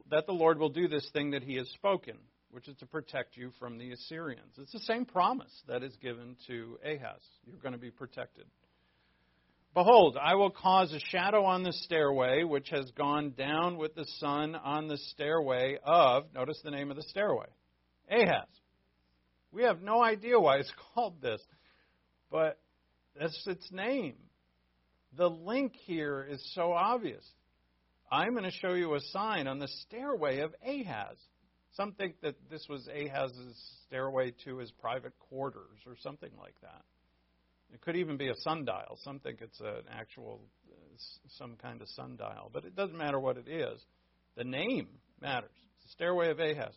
[0.10, 2.18] that the Lord will do this thing that he has spoken.
[2.52, 4.54] which is to protect you from the Assyrians.
[4.60, 7.20] It's the same promise that is given to Ahaz.
[7.48, 8.46] You're going to be protected.
[9.74, 14.06] Behold, I will cause a shadow on the stairway, which has gone down with the
[14.20, 17.48] sun on the stairway of, notice the name of the stairway,
[18.08, 18.48] Ahaz.
[19.52, 21.42] We have no idea why it's called this,
[22.30, 22.60] but
[23.20, 24.14] that's its name.
[25.18, 27.24] The link here is so obvious.
[28.14, 31.18] I'm going to show you a sign on the stairway of Ahaz.
[31.72, 36.84] Some think that this was Ahaz's stairway to his private quarters or something like that.
[37.74, 39.00] It could even be a sundial.
[39.04, 40.76] Some think it's an actual, uh,
[41.40, 42.52] some kind of sundial.
[42.54, 43.82] But it doesn't matter what it is.
[44.38, 44.90] The name
[45.20, 45.50] matters.
[45.78, 46.76] It's the stairway of Ahaz.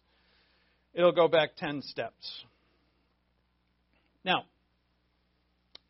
[0.94, 2.44] It'll go back 10 steps.
[4.24, 4.44] Now,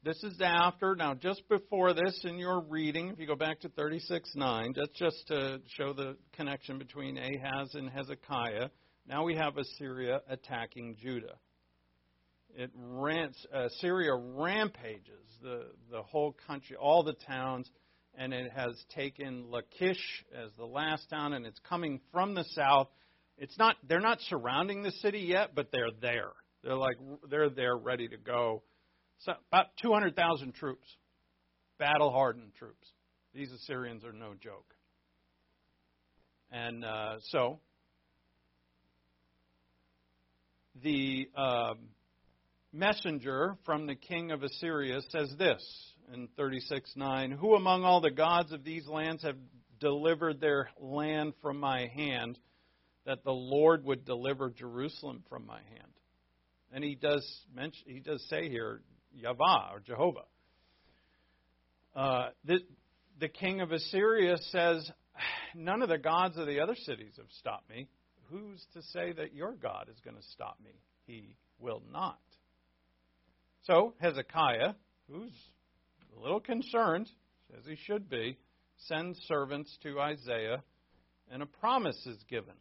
[0.07, 3.69] this is after, now just before this in your reading, if you go back to
[3.71, 8.69] 36 9, that's just to show the connection between Ahaz and Hezekiah.
[9.09, 11.35] Now we have Assyria attacking Judah.
[12.55, 17.69] It rants, uh, Syria rampages the, the whole country, all the towns,
[18.15, 22.87] and it has taken Lachish as the last town, and it's coming from the south.
[23.39, 26.31] It's not, they're not surrounding the city yet, but they're there.
[26.63, 26.97] They're like,
[27.29, 28.63] they're there ready to go
[29.19, 30.87] so about 200,000 troops,
[31.79, 32.87] battle hardened troops.
[33.35, 34.75] These Assyrians are no joke.
[36.51, 37.59] And uh, so
[40.83, 41.75] the uh,
[42.73, 45.63] messenger from the king of Assyria says this
[46.13, 49.37] in 36:9 Who among all the gods of these lands have
[49.81, 52.39] delivered their land from my hand,
[53.05, 55.93] that the Lord would deliver Jerusalem from my hand?
[56.73, 58.81] And he does mention, he does say here,
[59.17, 60.25] Yahweh or Jehovah.
[61.95, 62.59] Uh, the,
[63.21, 64.91] the king of Assyria says,
[65.55, 67.89] None of the gods of the other cities have stopped me.
[68.31, 70.73] Who's to say that your God is going to stop me?
[71.07, 72.19] He will not.
[73.65, 74.75] So Hezekiah,
[75.11, 75.33] who's
[76.17, 77.09] a little concerned,
[77.57, 78.39] as he should be,
[78.89, 80.63] sends servants to Isaiah,
[81.31, 82.55] and a promise is given.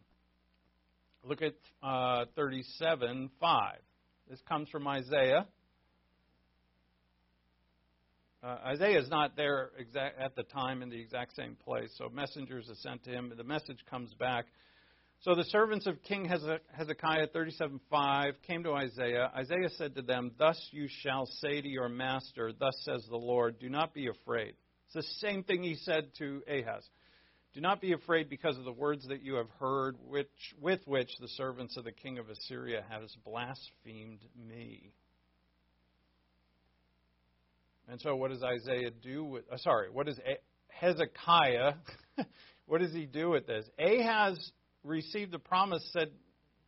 [1.24, 3.76] Look at uh, 37 5.
[4.30, 5.48] This comes from Isaiah.
[8.46, 12.10] Uh, Isaiah is not there exact, at the time in the exact same place, so
[12.10, 13.34] messengers are sent to him.
[13.36, 14.46] The message comes back.
[15.22, 19.32] So the servants of King Hezekiah 37:5 came to Isaiah.
[19.36, 23.58] Isaiah said to them, "Thus you shall say to your master, Thus says the Lord,
[23.58, 26.88] Do not be afraid." It's the same thing he said to Ahaz.
[27.54, 31.18] Do not be afraid because of the words that you have heard, which, with which
[31.18, 34.94] the servants of the king of Assyria have blasphemed me.
[37.90, 39.44] And so, what does Isaiah do with?
[39.52, 40.20] Uh, sorry, what does
[40.70, 41.74] Hezekiah?
[42.66, 43.66] what does he do with this?
[43.80, 44.52] Ahaz
[44.84, 46.10] received the promise, said,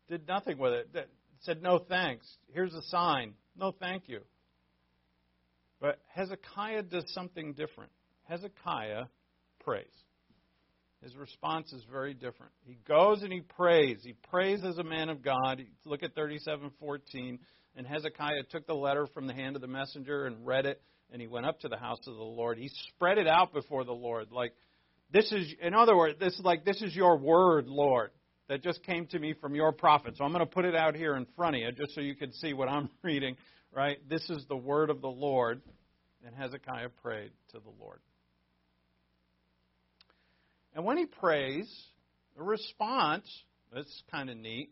[0.09, 1.09] did nothing with it.
[1.41, 2.25] Said no thanks.
[2.53, 3.33] Here's a sign.
[3.55, 4.21] No thank you.
[5.79, 7.91] But Hezekiah does something different.
[8.23, 9.05] Hezekiah
[9.59, 9.85] prays.
[11.03, 12.51] His response is very different.
[12.65, 13.97] He goes and he prays.
[14.03, 15.61] He prays as a man of God.
[15.85, 17.39] Look at 37:14.
[17.75, 20.81] And Hezekiah took the letter from the hand of the messenger and read it
[21.11, 22.57] and he went up to the house of the Lord.
[22.57, 24.31] He spread it out before the Lord.
[24.31, 24.53] Like,
[25.11, 28.11] this is, in other words, this is like, this is your word, Lord,
[28.49, 30.15] that just came to me from your prophet.
[30.17, 32.15] So I'm going to put it out here in front of you just so you
[32.15, 33.37] can see what I'm reading,
[33.71, 33.97] right?
[34.09, 35.61] This is the word of the Lord.
[36.25, 37.99] And Hezekiah prayed to the Lord.
[40.75, 41.71] And when he prays,
[42.35, 43.25] the response,
[43.73, 44.71] that's kind of neat.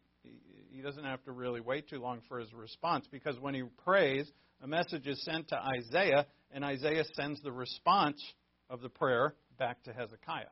[0.71, 4.29] He doesn't have to really wait too long for his response because when he prays,
[4.63, 8.21] a message is sent to Isaiah, and Isaiah sends the response
[8.69, 10.45] of the prayer back to Hezekiah.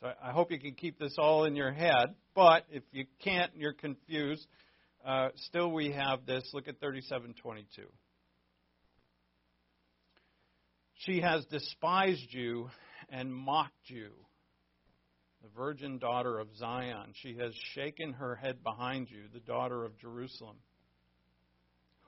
[0.00, 3.52] So I hope you can keep this all in your head, but if you can't
[3.52, 4.46] and you're confused,
[5.04, 6.48] uh, still we have this.
[6.52, 7.88] Look at 3722.
[10.94, 12.70] She has despised you
[13.08, 14.10] and mocked you,
[15.42, 17.12] the virgin daughter of Zion.
[17.22, 20.56] She has shaken her head behind you, the daughter of Jerusalem.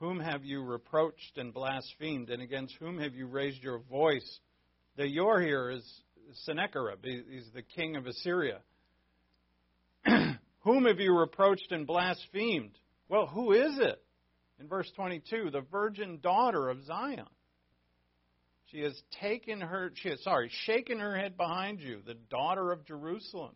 [0.00, 4.40] Whom have you reproached and blasphemed, and against whom have you raised your voice?
[4.96, 5.84] The your here is
[6.46, 7.04] Sennacherib.
[7.04, 8.60] He's the king of Assyria.
[10.60, 12.78] whom have you reproached and blasphemed?
[13.10, 14.02] Well, who is it?
[14.58, 17.26] In verse 22, the virgin daughter of Zion.
[18.70, 22.86] She has taken her, she has, sorry, shaken her head behind you, the daughter of
[22.86, 23.54] Jerusalem.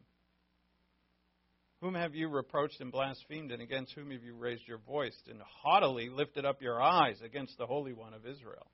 [1.84, 5.38] Whom have you reproached and blasphemed, and against whom have you raised your voice, and
[5.62, 8.66] haughtily lifted up your eyes against the Holy One of Israel?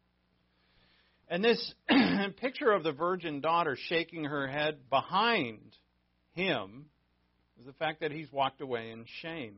[1.29, 1.75] And this
[2.41, 5.77] picture of the virgin daughter shaking her head behind
[6.35, 6.85] him
[7.59, 9.57] is the fact that he's walked away in shame.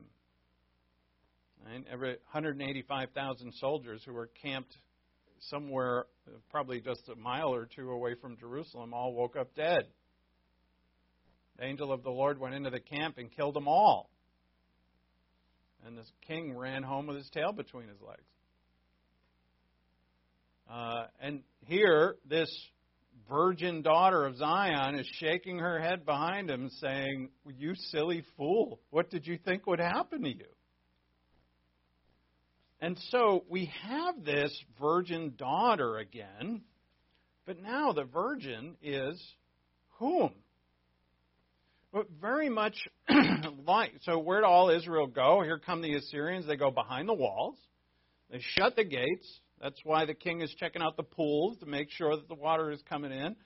[1.63, 1.85] Right?
[1.93, 4.75] Every 185,000 soldiers who were camped
[5.51, 6.07] somewhere,
[6.51, 9.89] probably just a mile or two away from Jerusalem, all woke up dead.
[11.59, 14.11] The angel of the Lord went into the camp and killed them all.
[15.85, 18.23] And this king ran home with his tail between his legs.
[20.71, 22.51] Uh, and here, this
[23.29, 29.11] virgin daughter of Zion is shaking her head behind him, saying, You silly fool, what
[29.11, 30.47] did you think would happen to you?
[32.81, 36.63] And so we have this virgin daughter again,
[37.47, 39.23] but now the virgin is
[39.99, 40.33] whom?
[41.93, 42.75] But very much
[43.67, 45.43] like, so where'd all Israel go?
[45.43, 46.47] Here come the Assyrians.
[46.47, 47.57] They go behind the walls.
[48.31, 49.41] They shut the gates.
[49.61, 52.71] That's why the king is checking out the pools to make sure that the water
[52.71, 53.37] is coming in.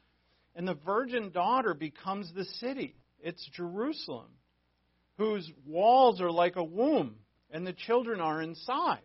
[0.55, 2.94] And the virgin daughter becomes the city.
[3.20, 4.28] It's Jerusalem,
[5.18, 7.16] whose walls are like a womb,
[7.51, 9.01] and the children are inside.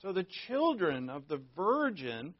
[0.00, 2.34] So the children of the virgin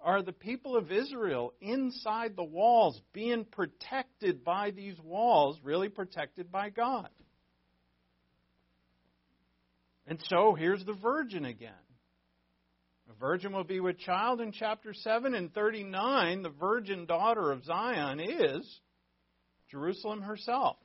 [0.00, 6.52] are the people of Israel inside the walls, being protected by these walls, really protected
[6.52, 7.08] by God.
[10.06, 11.72] And so here's the virgin again.
[13.10, 16.42] A virgin will be with child in chapter 7 and 39.
[16.42, 18.80] The virgin daughter of Zion is
[19.70, 20.76] Jerusalem herself.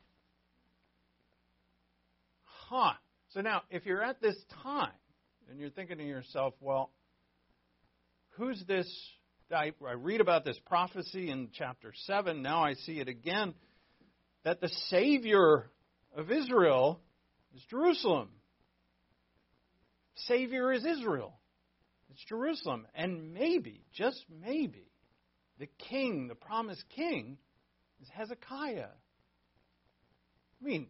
[2.44, 2.94] Huh.
[3.30, 4.92] So now, if you're at this time
[5.50, 6.92] and you're thinking to yourself, well,
[8.36, 8.88] who's this?
[9.52, 12.42] I, I read about this prophecy in chapter 7.
[12.42, 13.54] Now I see it again
[14.44, 15.70] that the Savior
[16.16, 17.00] of Israel
[17.56, 18.30] is Jerusalem.
[20.28, 21.34] Savior is Israel.
[22.12, 22.88] It's Jerusalem.
[22.96, 24.90] And maybe, just maybe,
[25.60, 27.38] the king, the promised king,
[28.02, 28.88] is Hezekiah.
[30.62, 30.88] I mean,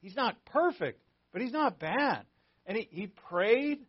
[0.00, 1.00] he's not perfect,
[1.32, 2.24] but he's not bad.
[2.66, 3.80] And he, he prayed,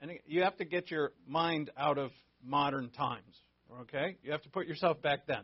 [0.00, 2.10] and you have to get your mind out of
[2.42, 3.36] modern times,
[3.82, 4.16] okay?
[4.22, 5.42] You have to put yourself back then.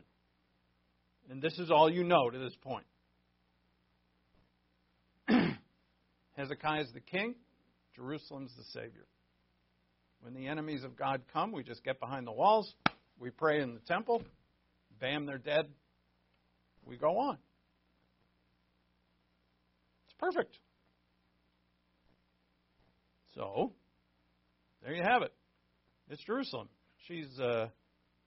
[1.30, 2.86] And this is all you know to this point.
[6.36, 7.34] Hezekiah is the king,
[7.94, 9.06] Jerusalem's the Savior.
[10.20, 12.72] When the enemies of God come, we just get behind the walls,
[13.18, 14.22] we pray in the temple,
[15.00, 15.66] bam, they're dead,
[16.84, 17.38] we go on.
[20.06, 20.56] It's perfect.
[23.34, 23.72] So,
[24.82, 25.32] there you have it.
[26.08, 26.68] It's Jerusalem.
[27.08, 27.68] She's uh,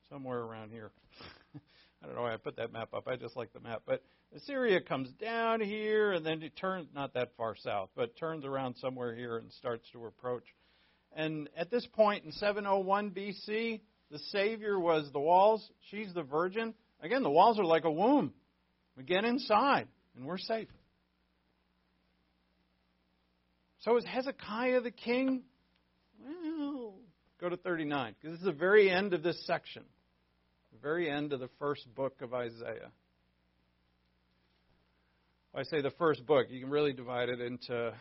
[0.09, 0.91] somewhere around here.
[2.01, 3.07] I don't know why I put that map up.
[3.07, 3.83] I just like the map.
[3.85, 4.03] But
[4.35, 8.75] Assyria comes down here and then it turns, not that far south, but turns around
[8.75, 10.43] somewhere here and starts to approach.
[11.15, 13.81] And at this point in 701 BC,
[14.11, 15.67] the Savior was the walls.
[15.89, 16.73] She's the virgin.
[17.01, 18.33] Again, the walls are like a womb.
[18.95, 20.67] We get inside and we're safe.
[23.79, 25.43] So is Hezekiah the king?
[27.39, 29.83] Go to 39, because this is the very end of this section,
[30.73, 32.91] the very end of the first book of Isaiah.
[35.55, 37.93] I say the first book, you can really divide it into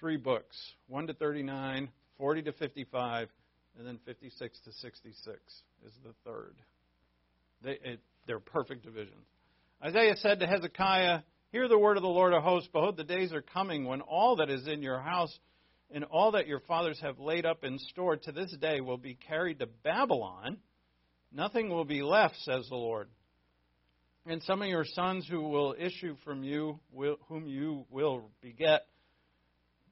[0.00, 0.56] three books
[0.88, 3.28] 1 to 39, 40 to 55,
[3.78, 5.38] and then 56 to 66
[5.86, 6.56] is the third.
[7.62, 9.26] They, it, they're perfect divisions.
[9.82, 11.20] Isaiah said to Hezekiah,
[11.52, 12.68] Hear the word of the Lord of hosts.
[12.72, 15.38] Behold, the days are coming when all that is in your house
[15.92, 19.14] and all that your fathers have laid up in store to this day will be
[19.14, 20.56] carried to Babylon.
[21.32, 23.08] Nothing will be left, says the Lord.
[24.26, 28.86] And some of your sons who will issue from you, will, whom you will beget.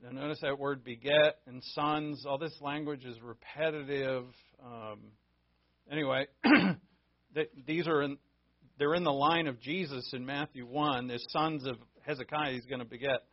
[0.03, 2.25] Now notice that word beget and sons.
[2.27, 4.25] All this language is repetitive.
[4.65, 5.01] Um,
[5.91, 6.27] anyway,
[7.67, 8.19] these are in,
[8.79, 11.09] they're in the line of Jesus in Matthew 1.
[11.09, 11.77] The sons of
[12.07, 13.25] Hezekiah he's going to beget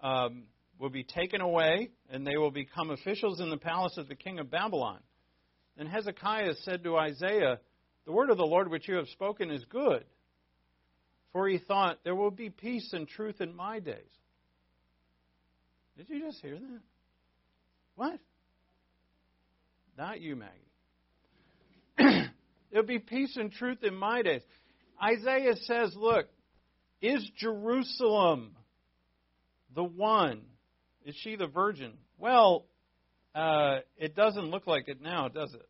[0.00, 0.44] um,
[0.78, 4.38] will be taken away, and they will become officials in the palace of the king
[4.38, 5.00] of Babylon.
[5.76, 7.58] And Hezekiah said to Isaiah,
[8.06, 10.04] The word of the Lord which you have spoken is good.
[11.32, 13.94] For he thought, There will be peace and truth in my days.
[15.96, 16.80] Did you just hear that?
[17.96, 18.18] What?
[19.96, 20.52] Not you, Maggie.
[22.70, 24.42] There'll be peace and truth in my days.
[25.02, 26.26] Isaiah says, look,
[27.00, 28.54] is Jerusalem
[29.74, 30.42] the one?
[31.08, 31.94] Is she the virgin?
[32.18, 32.66] Well,
[33.34, 35.66] uh, it doesn't look like it now, does it?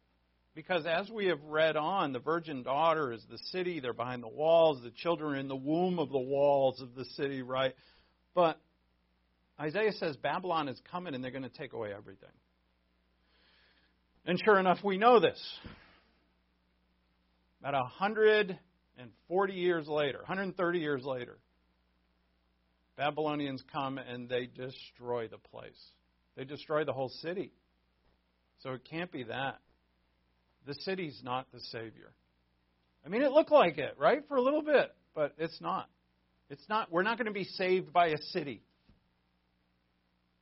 [0.56, 3.78] Because as we have read on, the virgin daughter is the city.
[3.78, 4.82] They're behind the walls.
[4.82, 7.72] The children are in the womb of the walls of the city, right?
[8.34, 8.60] But
[9.60, 12.28] Isaiah says Babylon is coming and they're going to take away everything.
[14.26, 15.40] And sure enough, we know this.
[17.60, 18.58] About a hundred
[18.98, 21.38] and 40 years later, 130 years later,
[22.98, 25.80] Babylonians come and they destroy the place.
[26.36, 27.52] They destroy the whole city.
[28.64, 29.58] So it can't be that.
[30.66, 32.12] The city's not the Savior.
[33.06, 35.88] I mean, it looked like it, right, for a little bit, but it's not.
[36.50, 36.90] It's not.
[36.90, 38.62] We're not going to be saved by a city,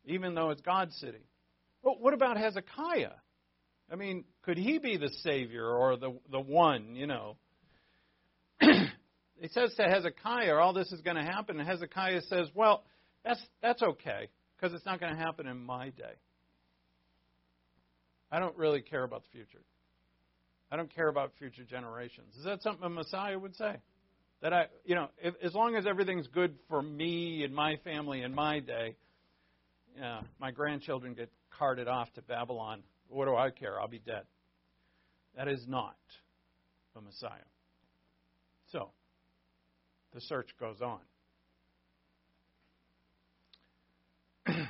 [0.06, 1.26] even though it's God's city.
[1.84, 3.12] But what about Hezekiah?
[3.92, 6.96] I mean, could he be the Savior or the the one?
[6.96, 7.36] You know,
[9.40, 12.84] it says to Hezekiah, all this is going to happen, and Hezekiah says, "Well,
[13.24, 16.14] that's that's okay because it's not going to happen in my day.
[18.30, 19.62] I don't really care about the future.
[20.70, 23.76] I don't care about future generations." Is that something a Messiah would say?
[24.42, 28.22] That I, you know, if, as long as everything's good for me and my family
[28.22, 28.96] in my day,
[29.98, 32.82] yeah, my grandchildren get carted off to Babylon.
[33.08, 33.80] What do I care?
[33.80, 34.24] I'll be dead.
[35.36, 35.96] That is not
[36.96, 37.30] a Messiah.
[38.72, 38.90] So,
[40.14, 41.00] the search goes on.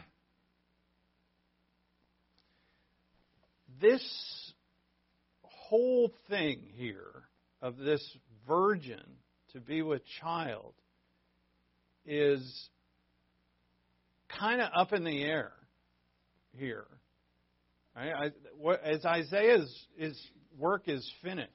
[3.81, 4.53] this
[5.43, 7.25] whole thing here
[7.63, 8.03] of this
[8.47, 9.03] virgin
[9.53, 10.75] to be with child
[12.05, 12.69] is
[14.39, 15.53] kind of up in the air
[16.57, 16.87] here.
[17.95, 18.33] Right?
[18.85, 20.21] As Isaiah's his
[20.59, 21.51] work is finished,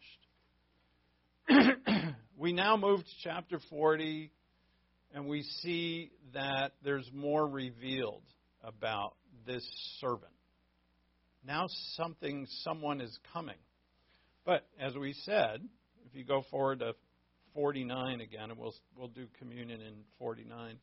[2.42, 4.32] we now move to chapter 40,
[5.14, 8.24] and we see that there's more revealed
[8.64, 9.14] about
[9.46, 9.64] this
[10.00, 10.32] servant.
[11.46, 11.66] Now
[11.98, 13.60] something, someone is coming.
[14.44, 15.62] But as we said,
[16.08, 16.96] if you go forward to
[17.54, 20.78] 49 again, and we'll we'll do communion in 49,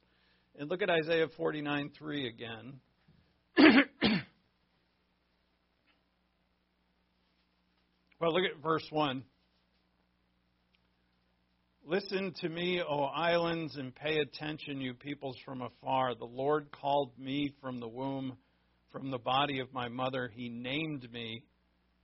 [0.60, 2.74] and look at Isaiah 49 3 again.
[8.20, 9.24] well, look at verse 1.
[11.90, 16.14] Listen to me, O islands, and pay attention, you peoples from afar.
[16.14, 18.36] The Lord called me from the womb,
[18.92, 20.30] from the body of my mother.
[20.34, 21.44] He named me.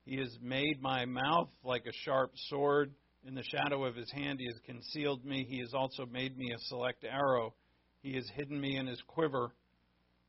[0.07, 2.95] He has made my mouth like a sharp sword.
[3.27, 5.45] In the shadow of his hand, he has concealed me.
[5.47, 7.53] He has also made me a select arrow.
[8.01, 9.53] He has hidden me in his quiver.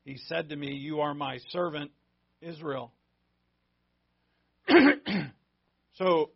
[0.04, 1.92] He said to me, You are my servant,
[2.42, 2.92] Israel.
[5.94, 6.28] so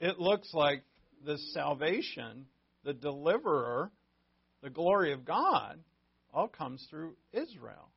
[0.00, 0.82] it looks like
[1.24, 2.46] the salvation,
[2.86, 3.90] the deliverer,
[4.62, 5.78] the glory of God,
[6.32, 7.90] all comes through Israel.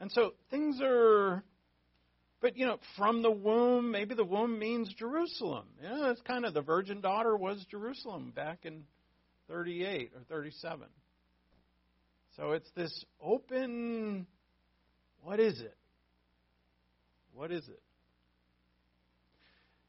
[0.00, 1.44] And so things are
[2.40, 5.66] but you know, from the womb, maybe the womb means Jerusalem.
[5.82, 8.84] You know, it's kind of the virgin daughter was Jerusalem back in
[9.48, 10.86] 38 or 37.
[12.36, 14.26] So it's this open.
[15.22, 15.76] What is it?
[17.34, 17.82] What is it?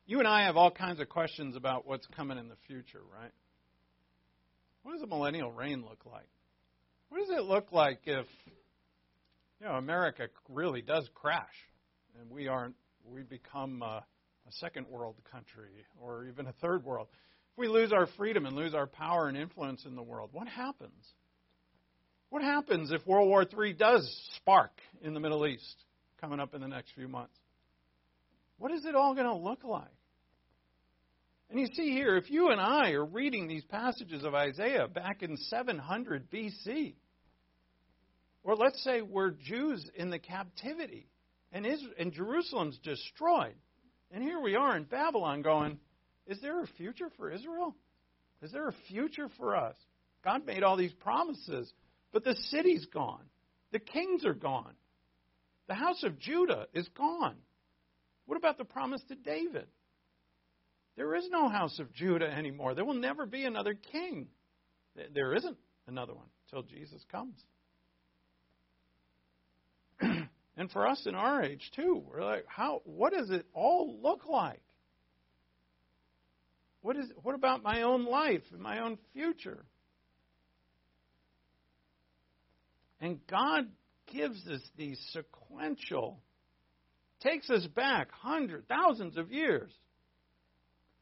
[0.09, 3.31] You and I have all kinds of questions about what's coming in the future, right?
[4.81, 6.27] What does a millennial reign look like?
[7.09, 8.25] What does it look like if
[9.59, 11.45] you know America really does crash?
[12.19, 12.73] and we aren't,
[13.05, 14.03] we become a,
[14.47, 17.07] a second world country or even a third world.
[17.53, 20.47] If we lose our freedom and lose our power and influence in the world, what
[20.47, 21.05] happens?
[22.31, 24.71] What happens if World War III does spark
[25.03, 25.85] in the Middle East
[26.19, 27.37] coming up in the next few months?
[28.57, 29.87] What is it all going to look like?
[31.49, 35.23] And you see here, if you and I are reading these passages of Isaiah back
[35.23, 36.93] in 700 BC,
[38.43, 41.07] or let's say we're Jews in the captivity,
[41.51, 43.55] and, Israel, and Jerusalem's destroyed.
[44.11, 45.79] And here we are in Babylon going,
[46.27, 47.75] is there a future for Israel?
[48.43, 49.75] Is there a future for us?
[50.23, 51.71] God made all these promises,
[52.11, 53.23] but the city's gone.
[53.71, 54.73] The kings are gone.
[55.67, 57.37] The house of Judah is gone.
[58.25, 59.67] What about the promise to David?
[60.99, 62.75] There is no house of Judah anymore.
[62.75, 64.27] There will never be another king.
[65.13, 65.55] There isn't
[65.87, 67.41] another one until Jesus comes.
[70.57, 74.27] And for us in our age too, we're like, how what does it all look
[74.27, 74.61] like?
[76.81, 79.63] What is what about my own life and my own future?
[82.99, 83.69] And God
[84.11, 86.19] gives us these sequential
[87.21, 89.71] takes us back hundreds, thousands of years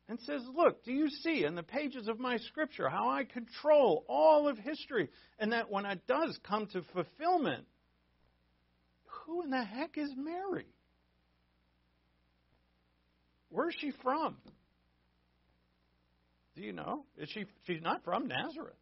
[0.09, 4.05] and says, Look, do you see in the pages of my scripture how I control
[4.07, 5.09] all of history?
[5.39, 7.65] And that when it does come to fulfillment,
[9.25, 10.67] who in the heck is Mary?
[13.49, 14.37] Where's she from?
[16.55, 17.05] Do you know?
[17.17, 17.45] Is she?
[17.65, 18.75] She's not from Nazareth.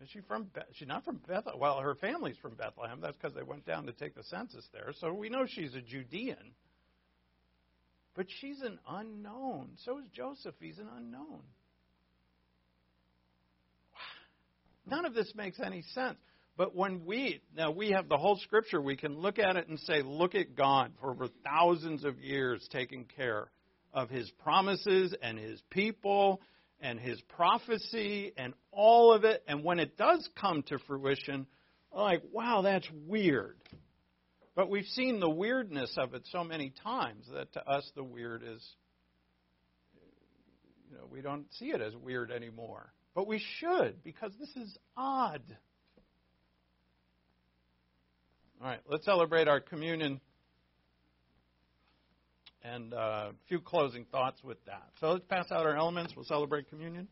[0.00, 0.48] Is she from?
[0.74, 1.60] She's not from Bethlehem.
[1.60, 3.00] Well, her family's from Bethlehem.
[3.00, 4.92] That's because they went down to take the census there.
[5.00, 6.54] So we know she's a Judean.
[8.14, 9.70] But she's an unknown.
[9.84, 10.54] So is Joseph.
[10.60, 11.40] He's an unknown.
[14.86, 16.18] none of this makes any sense.
[16.56, 19.78] But when we, now we have the whole scripture, we can look at it and
[19.80, 23.48] say, look at God for over thousands of years taking care
[23.94, 26.42] of his promises and his people
[26.80, 29.42] and his prophecy and all of it.
[29.48, 31.46] And when it does come to fruition,
[31.90, 33.56] like, wow, that's weird.
[34.54, 38.42] But we've seen the weirdness of it so many times that to us the weird
[38.42, 38.62] is,
[40.90, 42.92] you know, we don't see it as weird anymore.
[43.14, 45.42] But we should, because this is odd.
[48.60, 50.20] All right, let's celebrate our communion
[52.62, 54.84] and uh, a few closing thoughts with that.
[55.00, 56.12] So let's pass out our elements.
[56.14, 57.08] We'll celebrate communion.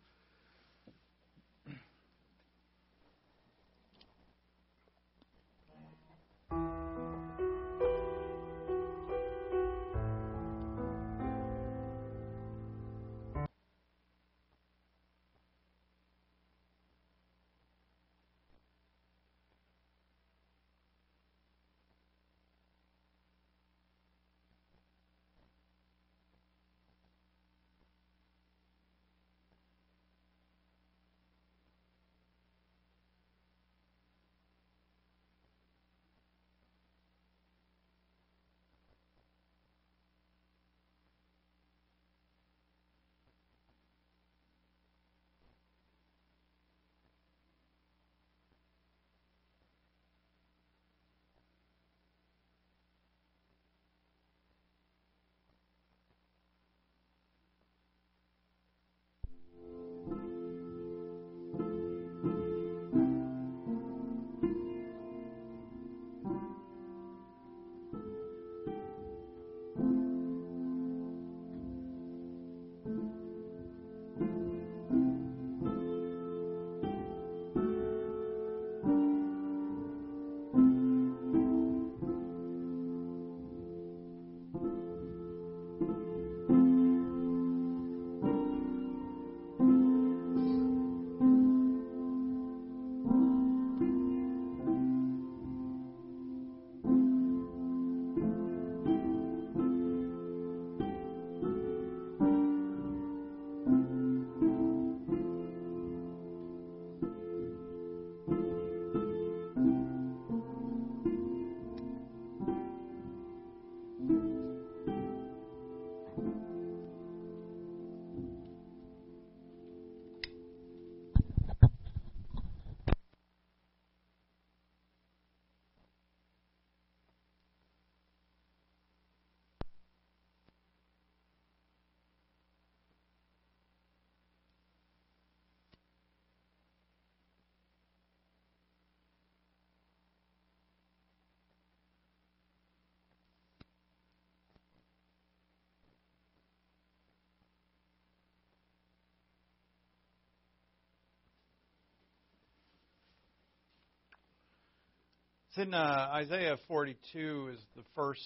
[155.51, 158.23] It's in uh, Isaiah 42 is the first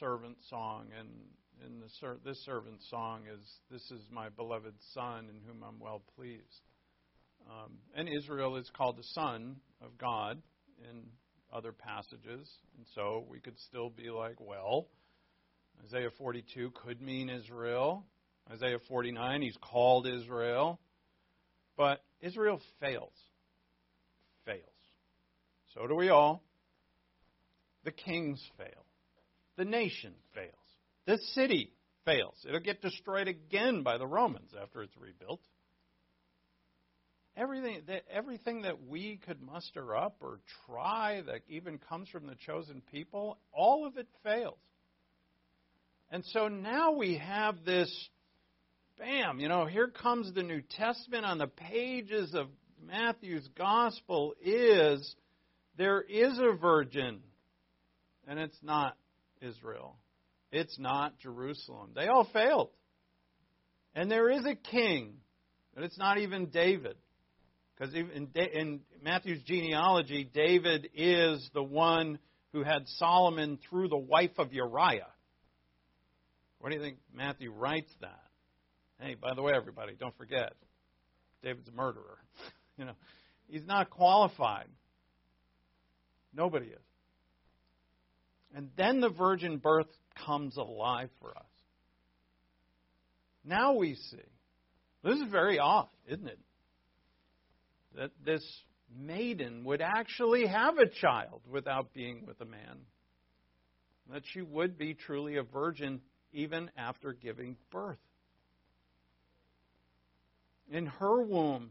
[0.00, 1.08] servant song, and
[1.64, 3.40] in the ser- this servant song is
[3.70, 6.62] "This is my beloved son, in whom I'm well pleased."
[7.48, 10.42] Um, and Israel is called the son of God
[10.90, 11.04] in
[11.52, 14.88] other passages, and so we could still be like, well,
[15.84, 18.04] Isaiah 42 could mean Israel.
[18.50, 20.80] Isaiah 49, he's called Israel,
[21.76, 23.14] but Israel fails.
[24.44, 24.58] Fails.
[25.72, 26.42] So do we all.
[27.84, 28.86] The kings fail.
[29.56, 30.50] The nation fails.
[31.06, 31.72] The city
[32.04, 32.34] fails.
[32.46, 35.40] It'll get destroyed again by the Romans after it's rebuilt.
[37.36, 42.36] Everything that, everything that we could muster up or try that even comes from the
[42.46, 44.58] chosen people, all of it fails.
[46.10, 47.90] And so now we have this
[48.98, 52.46] bam, you know, here comes the New Testament on the pages of
[52.86, 55.16] Matthew's gospel is
[55.76, 57.20] there is a virgin
[58.28, 58.96] and it's not
[59.40, 59.96] Israel.
[60.52, 61.90] It's not Jerusalem.
[61.94, 62.70] They all failed.
[63.94, 65.14] And there is a king,
[65.74, 66.96] but it's not even David.
[67.76, 72.18] Because in, Matthew's genealogy, David is the one
[72.52, 75.08] who had Solomon through the wife of Uriah.
[76.60, 78.22] What do you think Matthew writes that?
[79.00, 80.52] Hey, by the way, everybody, don't forget,
[81.42, 82.18] David's a murderer.
[82.78, 82.94] you know,
[83.48, 84.68] he's not qualified.
[86.32, 86.93] Nobody is.
[88.54, 89.88] And then the virgin birth
[90.24, 91.44] comes alive for us.
[93.44, 94.16] Now we see.
[95.02, 96.38] This is very odd, isn't it?
[97.96, 98.44] That this
[98.96, 102.86] maiden would actually have a child without being with a man.
[104.12, 106.00] That she would be truly a virgin
[106.32, 107.98] even after giving birth.
[110.70, 111.70] In her womb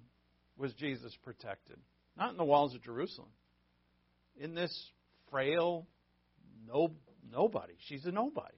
[0.58, 1.78] was Jesus protected,
[2.18, 3.30] not in the walls of Jerusalem.
[4.40, 4.92] In this
[5.32, 5.88] frail
[6.74, 6.92] no,
[7.32, 7.74] nobody.
[7.88, 8.56] She's a nobody.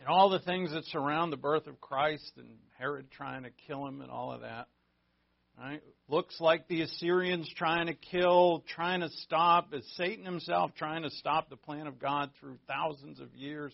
[0.00, 2.48] And all the things that surround the birth of Christ and
[2.78, 4.68] Herod trying to kill him and all of that.
[5.58, 5.82] Right?
[6.08, 9.68] Looks like the Assyrians trying to kill, trying to stop.
[9.72, 13.72] It's Satan himself trying to stop the plan of God through thousands of years,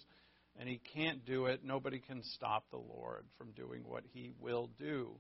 [0.59, 1.65] and he can't do it.
[1.65, 5.11] Nobody can stop the Lord from doing what he will do.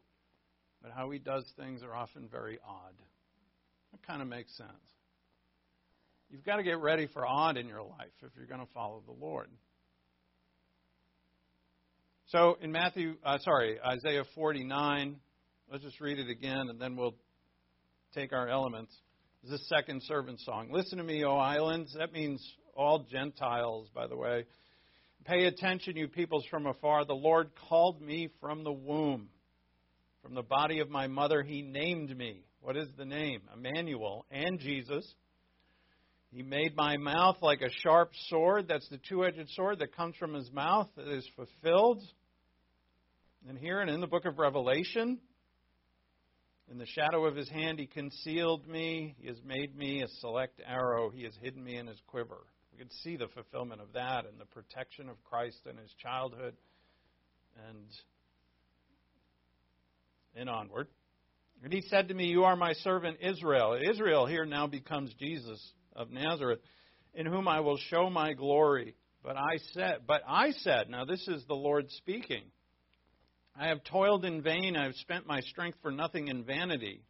[0.81, 2.95] But how he does things are often very odd.
[3.93, 4.70] That kind of makes sense.
[6.31, 9.02] You've got to get ready for odd in your life if you're going to follow
[9.06, 9.48] the Lord.
[12.27, 15.16] So in Matthew, uh, sorry, Isaiah 49,
[15.70, 17.14] let's just read it again and then we'll
[18.14, 18.94] take our elements.
[19.43, 20.70] This is the second servant song.
[20.73, 21.94] Listen to me, O islands.
[21.98, 22.43] That means
[22.74, 24.47] all Gentiles, by the way.
[25.27, 27.05] Pay attention, you peoples from afar.
[27.05, 29.28] The Lord called me from the womb.
[30.23, 32.44] From the body of my mother, he named me.
[32.62, 33.43] What is the name?
[33.52, 35.05] Emmanuel and Jesus.
[36.30, 38.68] He made my mouth like a sharp sword.
[38.68, 42.01] That's the two edged sword that comes from his mouth that is fulfilled.
[43.48, 45.18] And here and in the book of Revelation,
[46.70, 49.16] in the shadow of his hand, he concealed me.
[49.18, 51.10] He has made me a select arrow.
[51.10, 52.47] He has hidden me in his quiver.
[52.72, 56.55] We could see the fulfillment of that and the protection of Christ in his childhood
[57.68, 57.86] and,
[60.36, 60.86] and onward.
[61.62, 63.78] And he said to me, You are my servant Israel.
[63.80, 65.60] Israel here now becomes Jesus
[65.94, 66.60] of Nazareth,
[67.14, 68.97] in whom I will show my glory.
[69.22, 72.43] But I said, but I said, now this is the Lord speaking.
[73.55, 77.02] I have toiled in vain, I have spent my strength for nothing in vanity.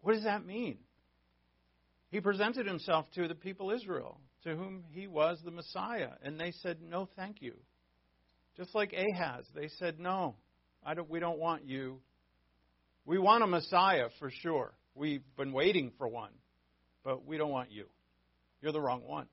[0.00, 0.78] What does that mean?
[2.10, 6.52] He presented himself to the people Israel, to whom he was the Messiah, and they
[6.62, 7.54] said, "No, thank you."
[8.56, 10.36] Just like Ahaz, they said, "No,
[10.84, 12.00] I don't, we don't want you.
[13.04, 14.72] We want a Messiah for sure.
[14.94, 16.32] We've been waiting for one,
[17.04, 17.86] but we don't want you.
[18.60, 19.26] You're the wrong one."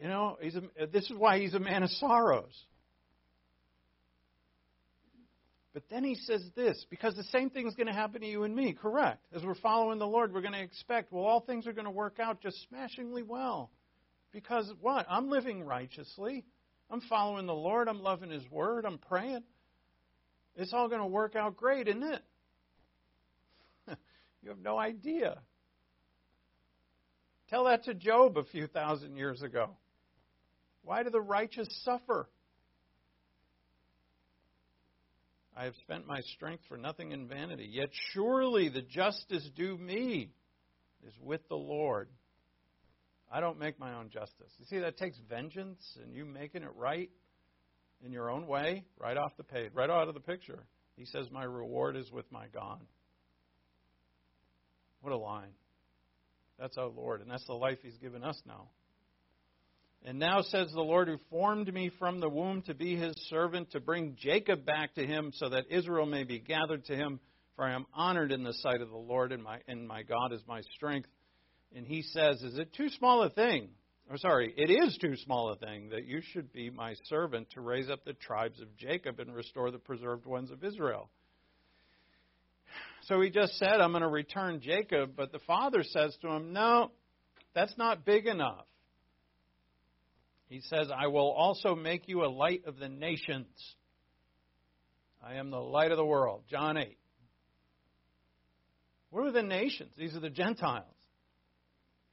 [0.00, 2.52] You know, he's a, this is why he's a man of sorrows.
[5.72, 8.42] But then he says this because the same thing is going to happen to you
[8.42, 9.24] and me, correct?
[9.34, 11.90] As we're following the Lord, we're going to expect, well, all things are going to
[11.90, 13.70] work out just smashingly well.
[14.32, 15.06] Because what?
[15.08, 16.44] I'm living righteously.
[16.92, 17.88] I'm following the Lord.
[17.88, 18.84] I'm loving His Word.
[18.84, 19.42] I'm praying.
[20.56, 22.22] It's all going to work out great, isn't it?
[24.42, 25.38] you have no idea.
[27.48, 29.70] Tell that to Job a few thousand years ago.
[30.84, 32.28] Why do the righteous suffer?
[35.56, 37.70] I have spent my strength for nothing in vanity.
[37.72, 40.30] Yet surely the justice due me
[41.06, 42.08] is with the Lord.
[43.32, 44.52] I don't make my own justice.
[44.58, 47.08] You see, that takes vengeance and you making it right
[48.04, 50.66] in your own way, right off the page, right out of the picture.
[50.96, 52.80] He says, My reward is with my God.
[55.00, 55.54] What a line.
[56.58, 58.68] That's our Lord, and that's the life He's given us now.
[60.04, 63.70] And now says the Lord who formed me from the womb to be his servant,
[63.70, 67.20] to bring Jacob back to him, so that Israel may be gathered to him.
[67.54, 70.32] For I am honored in the sight of the Lord, and my, and my God
[70.32, 71.08] is my strength.
[71.74, 73.68] And he says, Is it too small a thing?
[74.10, 77.60] Or sorry, it is too small a thing that you should be my servant to
[77.60, 81.08] raise up the tribes of Jacob and restore the preserved ones of Israel.
[83.02, 86.52] So he just said, I'm going to return Jacob, but the father says to him,
[86.52, 86.90] No,
[87.54, 88.66] that's not big enough.
[90.48, 93.46] He says, I will also make you a light of the nations.
[95.24, 96.42] I am the light of the world.
[96.50, 96.98] John 8.
[99.10, 99.92] What are the nations?
[99.96, 100.91] These are the Gentiles.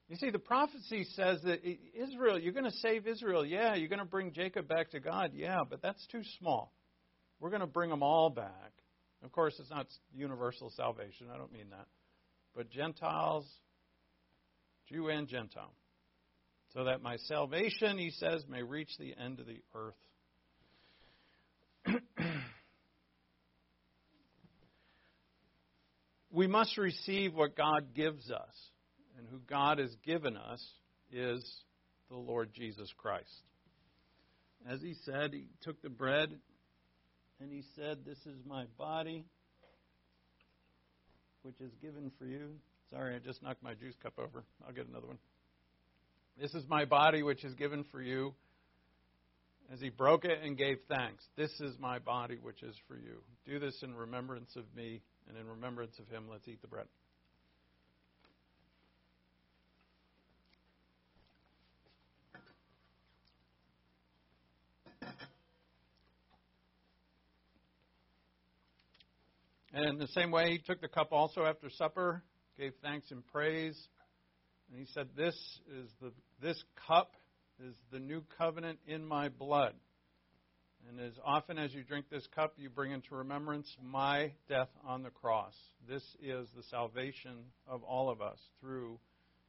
[0.09, 1.59] You see, the prophecy says that
[1.93, 3.45] Israel, you're going to save Israel.
[3.45, 5.31] Yeah, you're going to bring Jacob back to God.
[5.33, 6.73] Yeah, but that's too small.
[7.39, 8.71] We're going to bring them all back.
[9.23, 11.27] Of course, it's not universal salvation.
[11.33, 11.85] I don't mean that.
[12.55, 13.45] But Gentiles,
[14.89, 15.73] Jew and Gentile
[16.73, 19.95] so that my salvation, he says, may reach the end of the earth.
[26.31, 28.55] we must receive what God gives us,
[29.19, 30.65] and who God has given us
[31.11, 31.43] is
[32.09, 33.43] the Lord Jesus Christ.
[34.67, 36.33] As he said, he took the bread
[37.41, 39.25] and he said, This is my body,
[41.41, 42.51] which is given for you.
[42.89, 44.43] Sorry, I just knocked my juice cup over.
[44.65, 45.19] I'll get another one.
[46.39, 48.33] This is my body, which is given for you.
[49.71, 51.23] as he broke it and gave thanks.
[51.35, 53.21] This is my body, which is for you.
[53.45, 56.87] Do this in remembrance of me, and in remembrance of him, let's eat the bread.
[69.79, 72.21] And in the same way, he took the cup also after supper,
[72.57, 73.87] gave thanks and praise,
[74.69, 75.35] and he said, "This
[75.71, 76.11] is the
[76.41, 77.15] this cup
[77.65, 79.73] is the new covenant in my blood.
[80.89, 85.01] And as often as you drink this cup, you bring into remembrance my death on
[85.01, 85.55] the cross.
[85.87, 88.99] This is the salvation of all of us through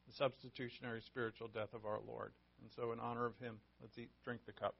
[0.06, 2.32] the substitutionary spiritual death of our Lord.
[2.62, 4.76] And so, in honor of him, let's eat, drink the cup.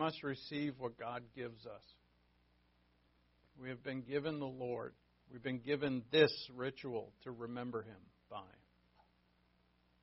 [0.00, 1.82] Must receive what God gives us.
[3.60, 4.94] We have been given the Lord.
[5.30, 7.98] We've been given this ritual to remember Him
[8.30, 8.38] by.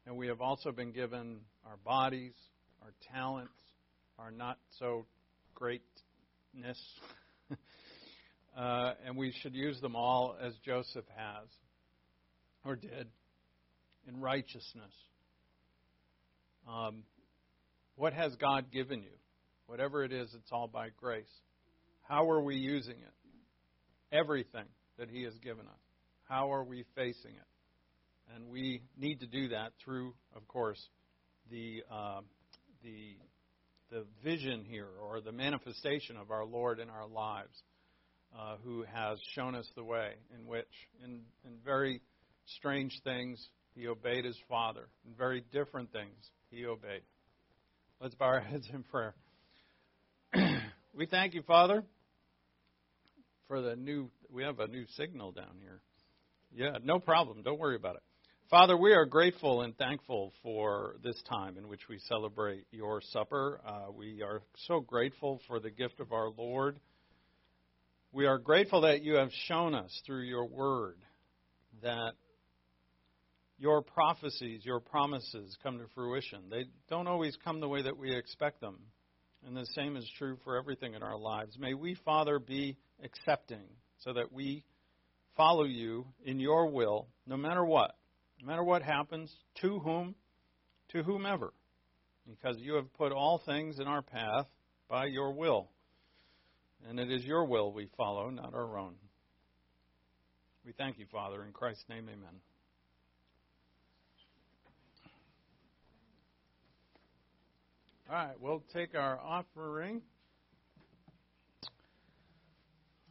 [0.05, 2.35] And we have also been given our bodies,
[2.83, 3.59] our talents,
[4.19, 5.07] our not so
[5.55, 5.81] greatness.
[8.55, 11.47] uh, and we should use them all as Joseph has,
[12.63, 13.07] or did,
[14.07, 14.93] in righteousness.
[16.69, 17.01] Um,
[17.95, 19.09] what has God given you?
[19.67, 21.25] Whatever it is, it's all by grace.
[22.01, 24.15] How are we using it?
[24.15, 24.65] Everything
[24.97, 25.81] that He has given us.
[26.23, 28.33] How are we facing it?
[28.35, 30.81] And we need to do that through, of course,
[31.49, 32.21] the uh,
[32.83, 33.17] the
[33.89, 37.63] the vision here or the manifestation of our Lord in our lives,
[38.37, 40.67] uh, who has shown us the way in which,
[41.03, 42.01] in, in very
[42.57, 43.45] strange things,
[43.75, 44.89] He obeyed His Father.
[45.05, 47.01] In very different things, He obeyed.
[48.01, 49.15] Let's bow our heads in prayer.
[50.97, 51.83] We thank you, Father,
[53.47, 54.09] for the new.
[54.31, 55.81] We have a new signal down here.
[56.51, 57.43] Yeah, no problem.
[57.43, 58.01] Don't worry about it.
[58.49, 63.61] Father, we are grateful and thankful for this time in which we celebrate your supper.
[63.65, 66.79] Uh, we are so grateful for the gift of our Lord.
[68.11, 70.97] We are grateful that you have shown us through your word
[71.83, 72.13] that
[73.59, 76.43] your prophecies, your promises come to fruition.
[76.49, 78.79] They don't always come the way that we expect them.
[79.47, 81.57] And the same is true for everything in our lives.
[81.57, 83.63] May we, Father, be accepting
[83.99, 84.65] so that we
[85.37, 87.95] follow you in your will, no matter what,
[88.41, 90.15] no matter what happens, to whom,
[90.89, 91.53] to whomever,
[92.29, 94.47] because you have put all things in our path
[94.89, 95.69] by your will.
[96.89, 98.95] And it is your will we follow, not our own.
[100.65, 101.45] We thank you, Father.
[101.45, 102.41] In Christ's name, amen.
[108.09, 110.01] All right, we'll take our offering.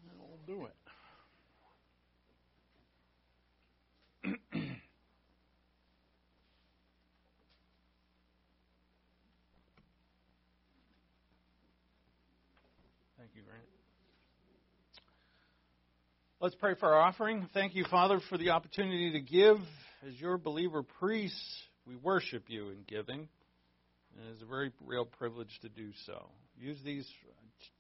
[0.09, 0.73] And we'll do it.
[13.19, 13.65] Thank you, Grant.
[16.41, 17.47] Let's pray for our offering.
[17.53, 19.59] Thank you, Father, for the opportunity to give.
[20.09, 23.29] As your believer priests, we worship you in giving.
[24.17, 26.31] And it is a very real privilege to do so.
[26.59, 27.07] Use these,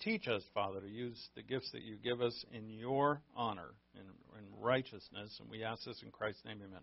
[0.00, 4.06] teach us, Father, to use the gifts that you give us in your honor and
[4.60, 5.38] righteousness.
[5.40, 6.82] And we ask this in Christ's name, amen.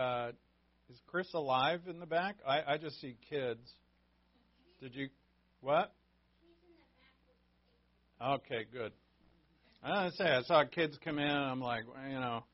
[0.00, 0.32] Uh,
[0.88, 2.36] is Chris alive in the back?
[2.46, 3.60] I, I just see kids.
[4.80, 5.08] Did you,
[5.60, 5.92] what?
[8.20, 8.92] Okay, good.
[9.82, 11.26] I say I saw kids come in.
[11.26, 12.44] and I'm like, well, you know,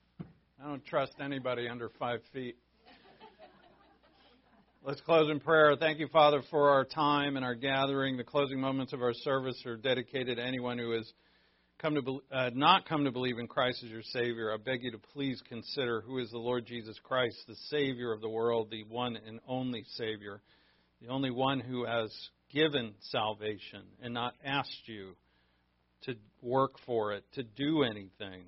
[0.62, 2.56] I don't trust anybody under five feet.
[4.84, 5.74] Let's close in prayer.
[5.78, 8.16] Thank you, Father, for our time and our gathering.
[8.16, 11.12] The closing moments of our service are dedicated to anyone who has
[11.78, 14.52] come to bel- uh, not come to believe in Christ as your Savior.
[14.52, 18.20] I beg you to please consider who is the Lord Jesus Christ, the Savior of
[18.20, 20.40] the world, the one and only Savior,
[21.02, 22.10] the only one who has
[22.50, 25.16] given salvation and not asked you
[26.04, 28.44] to work for it, to do anything.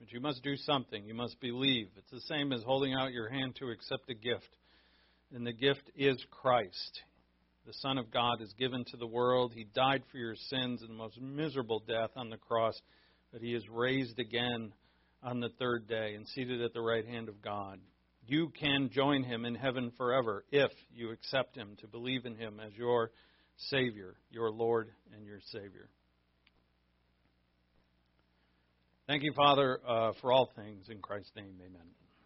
[0.00, 1.04] But you must do something.
[1.04, 1.88] You must believe.
[1.96, 4.48] It's the same as holding out your hand to accept a gift.
[5.32, 7.02] And the gift is Christ.
[7.66, 9.52] The Son of God is given to the world.
[9.54, 12.80] He died for your sins in the most miserable death on the cross,
[13.32, 14.72] but he is raised again
[15.22, 17.78] on the third day and seated at the right hand of God.
[18.26, 22.60] You can join him in heaven forever if you accept him to believe in him
[22.64, 23.10] as your
[23.56, 25.88] Savior, your Lord and your Savior.
[29.06, 30.88] Thank you, Father, uh, for all things.
[30.88, 32.01] In Christ's name, amen.